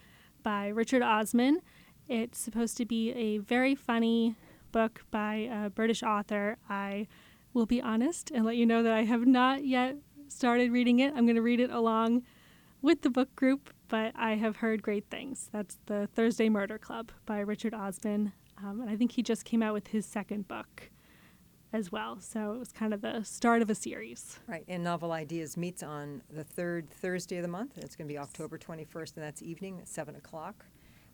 by 0.43 0.69
Richard 0.69 1.01
Osman. 1.01 1.61
It's 2.07 2.37
supposed 2.37 2.77
to 2.77 2.85
be 2.85 3.11
a 3.11 3.37
very 3.37 3.75
funny 3.75 4.35
book 4.71 5.03
by 5.11 5.49
a 5.51 5.69
British 5.69 6.03
author. 6.03 6.57
I 6.69 7.07
will 7.53 7.65
be 7.65 7.81
honest 7.81 8.31
and 8.31 8.45
let 8.45 8.57
you 8.57 8.65
know 8.65 8.83
that 8.83 8.93
I 8.93 9.03
have 9.03 9.25
not 9.25 9.65
yet 9.65 9.95
started 10.27 10.71
reading 10.71 10.99
it. 10.99 11.13
I'm 11.15 11.25
going 11.25 11.35
to 11.35 11.41
read 11.41 11.59
it 11.59 11.69
along 11.69 12.23
with 12.81 13.01
the 13.01 13.09
book 13.09 13.33
group, 13.35 13.73
but 13.87 14.11
I 14.15 14.35
have 14.35 14.57
heard 14.57 14.81
great 14.81 15.09
things. 15.09 15.49
That's 15.53 15.77
the 15.85 16.09
Thursday 16.13 16.49
Murder 16.49 16.77
Club 16.77 17.11
by 17.25 17.39
Richard 17.39 17.73
Osman. 17.73 18.33
Um, 18.57 18.81
and 18.81 18.89
I 18.89 18.95
think 18.95 19.13
he 19.13 19.23
just 19.23 19.45
came 19.45 19.63
out 19.63 19.73
with 19.73 19.87
his 19.87 20.05
second 20.05 20.47
book 20.47 20.89
as 21.71 21.91
well. 21.91 22.19
So 22.19 22.53
it 22.53 22.59
was 22.59 22.71
kind 22.71 22.93
of 22.93 23.01
the 23.01 23.23
start 23.23 23.61
of 23.61 23.69
a 23.69 23.75
series. 23.75 24.39
Right, 24.47 24.65
and 24.67 24.83
Novel 24.83 25.11
Ideas 25.11 25.57
meets 25.57 25.81
on 25.81 26.21
the 26.29 26.43
third 26.43 26.89
Thursday 26.91 27.37
of 27.37 27.41
the 27.41 27.47
month. 27.47 27.77
It's 27.77 27.95
going 27.95 28.07
to 28.07 28.13
be 28.13 28.17
October 28.17 28.57
21st, 28.57 29.15
and 29.15 29.23
that's 29.23 29.41
evening 29.41 29.79
at 29.79 29.87
7 29.87 30.15
o'clock. 30.15 30.65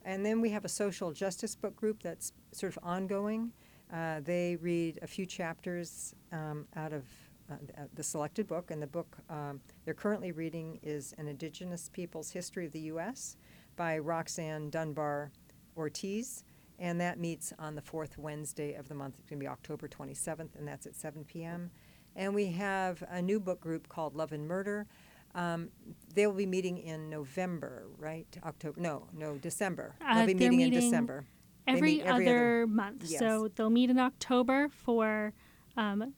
And 0.06 0.26
then 0.26 0.42
we 0.42 0.50
have 0.50 0.66
a 0.66 0.70
social 0.70 1.12
justice 1.12 1.56
book 1.56 1.76
group 1.76 2.02
that's 2.02 2.34
sort 2.52 2.76
of 2.76 2.84
ongoing. 2.84 3.52
Uh, 3.94 4.22
they 4.22 4.56
read 4.58 5.00
a 5.02 5.08
few 5.08 5.26
chapters 5.26 6.14
um, 6.32 6.68
out 6.76 6.94
of 6.94 7.04
uh, 7.50 7.56
uh, 7.78 7.82
the 7.96 8.04
selected 8.04 8.48
book, 8.48 8.70
and 8.70 8.82
the 8.82 8.88
book 8.88 9.18
um, 9.30 9.60
they're 9.84 9.94
currently 9.94 10.32
reading 10.32 10.80
is 10.84 11.14
An 11.18 11.28
Indigenous 11.28 11.90
People's 11.92 12.32
History 12.32 12.66
of 12.66 12.72
the 12.72 12.82
U.S. 12.82 13.38
by 13.76 13.98
Roxanne 13.98 14.70
Dunbar 14.70 15.32
Ortiz. 15.76 16.44
And 16.78 17.02
that 17.02 17.20
meets 17.20 17.52
on 17.60 17.76
the 17.76 17.82
fourth 17.82 18.18
Wednesday 18.18 18.76
of 18.76 18.88
the 18.88 18.96
month. 18.96 19.16
It's 19.20 19.30
going 19.30 19.40
to 19.40 19.44
be 19.44 19.50
October 19.50 19.88
27th, 19.90 20.56
and 20.58 20.66
that's 20.66 20.86
at 20.86 20.96
7 20.96 21.26
p.m. 21.26 21.72
And 22.16 22.34
we 22.34 22.48
have 22.54 23.04
a 23.10 23.22
new 23.22 23.40
book 23.40 23.60
group 23.60 23.90
called 23.90 24.16
Love 24.16 24.32
and 24.32 24.48
Murder. 24.48 24.88
Um, 25.36 25.70
they 26.15 26.26
will 26.28 26.34
be 26.34 26.46
meeting 26.48 26.78
in 26.80 27.10
November, 27.10 27.88
right? 27.98 28.28
October? 28.44 28.80
No, 28.82 29.08
no, 29.13 29.38
December. 29.38 29.96
Uh, 30.02 30.15
They'll 30.15 30.26
be 30.28 30.34
they're 30.34 30.50
meeting 30.52 30.62
in 30.68 30.70
meeting 30.74 30.89
December. 30.89 31.26
They 31.68 31.74
Every, 31.74 31.96
meet 31.98 32.08
other 32.08 32.65
month. 32.68 33.04
Yes. 33.08 33.20
So 33.20 33.48
they'll 33.56 33.70
meet 33.70 33.89
in 33.92 34.00
October 34.00 34.70
for 34.70 35.34
um, 35.78 36.13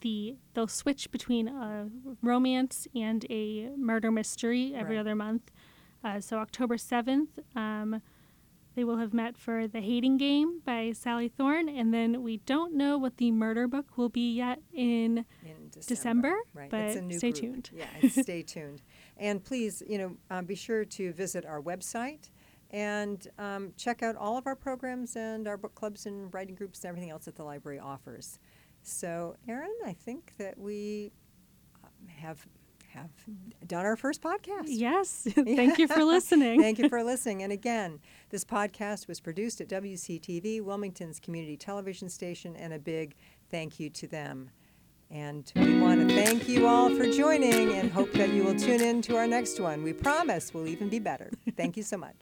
the 0.00 0.36
they'll 0.54 0.68
switch 0.68 1.10
between 1.10 1.48
a 1.48 1.88
romance 2.22 2.86
and 2.94 3.26
a 3.28 3.70
murder 3.76 4.10
mystery 4.12 4.72
every 4.76 4.94
Right. 4.96 5.00
other 5.00 5.16
month. 5.16 5.50
Uh, 6.04 6.20
so 6.20 6.38
October 6.38 6.78
seventh, 6.78 7.38
um, 7.56 8.00
they 8.74 8.84
will 8.84 8.96
have 8.96 9.12
met 9.12 9.36
for 9.36 9.66
the 9.66 9.80
Hating 9.80 10.16
Game 10.16 10.60
by 10.64 10.92
Sally 10.92 11.28
Thorne, 11.28 11.68
and 11.68 11.92
then 11.92 12.22
we 12.22 12.38
don't 12.38 12.74
know 12.74 12.98
what 12.98 13.16
the 13.18 13.30
murder 13.30 13.68
book 13.68 13.96
will 13.96 14.08
be 14.08 14.34
yet 14.34 14.60
in 14.72 15.24
in 15.44 15.68
December. 15.70 15.88
December, 15.88 16.34
right? 16.54 16.70
but 16.70 16.80
it's 16.80 16.96
a 16.96 17.02
new 17.02 17.18
stay 17.18 17.32
group. 17.32 17.42
tuned. 17.42 17.70
Yeah, 17.74 18.08
stay 18.22 18.42
tuned. 18.42 18.82
And 19.16 19.44
please, 19.44 19.82
you 19.86 19.98
know, 19.98 20.16
uh, 20.30 20.42
be 20.42 20.54
sure 20.54 20.84
to 20.84 21.12
visit 21.12 21.44
our 21.44 21.60
website 21.60 22.30
and 22.70 23.28
um, 23.38 23.72
check 23.76 24.02
out 24.02 24.16
all 24.16 24.38
of 24.38 24.46
our 24.46 24.56
programs 24.56 25.16
and 25.16 25.46
our 25.46 25.56
book 25.56 25.74
clubs 25.74 26.06
and 26.06 26.32
writing 26.32 26.54
groups 26.54 26.82
and 26.84 26.88
everything 26.88 27.10
else 27.10 27.26
that 27.26 27.36
the 27.36 27.44
library 27.44 27.78
offers. 27.78 28.38
So, 28.82 29.36
Erin, 29.46 29.70
I 29.84 29.92
think 29.92 30.32
that 30.38 30.58
we 30.58 31.12
um, 31.84 32.08
have 32.08 32.46
have 32.94 33.10
done 33.66 33.84
our 33.84 33.96
first 33.96 34.22
podcast. 34.22 34.66
Yes. 34.66 35.26
Thank 35.34 35.78
you 35.78 35.88
for 35.88 36.04
listening. 36.04 36.60
Thank 36.60 36.78
you 36.78 36.88
for 36.88 37.02
listening. 37.02 37.42
And 37.42 37.52
again, 37.52 38.00
this 38.30 38.44
podcast 38.44 39.08
was 39.08 39.20
produced 39.20 39.60
at 39.60 39.68
WCTV, 39.68 40.62
Wilmington's 40.62 41.20
community 41.20 41.56
television 41.56 42.08
station, 42.08 42.56
and 42.56 42.72
a 42.72 42.78
big 42.78 43.14
thank 43.50 43.78
you 43.78 43.90
to 43.90 44.06
them. 44.06 44.50
And 45.10 45.52
we 45.56 45.78
want 45.78 46.08
to 46.08 46.14
thank 46.14 46.48
you 46.48 46.66
all 46.66 46.94
for 46.96 47.06
joining 47.10 47.74
and 47.74 47.92
hope 47.92 48.12
that 48.12 48.30
you 48.30 48.44
will 48.44 48.58
tune 48.58 48.80
in 48.80 49.02
to 49.02 49.16
our 49.18 49.26
next 49.26 49.60
one. 49.60 49.82
We 49.82 49.92
promise 49.92 50.54
we'll 50.54 50.68
even 50.68 50.88
be 50.88 50.98
better. 50.98 51.30
Thank 51.54 51.76
you 51.76 51.82
so 51.82 51.98
much. 51.98 52.10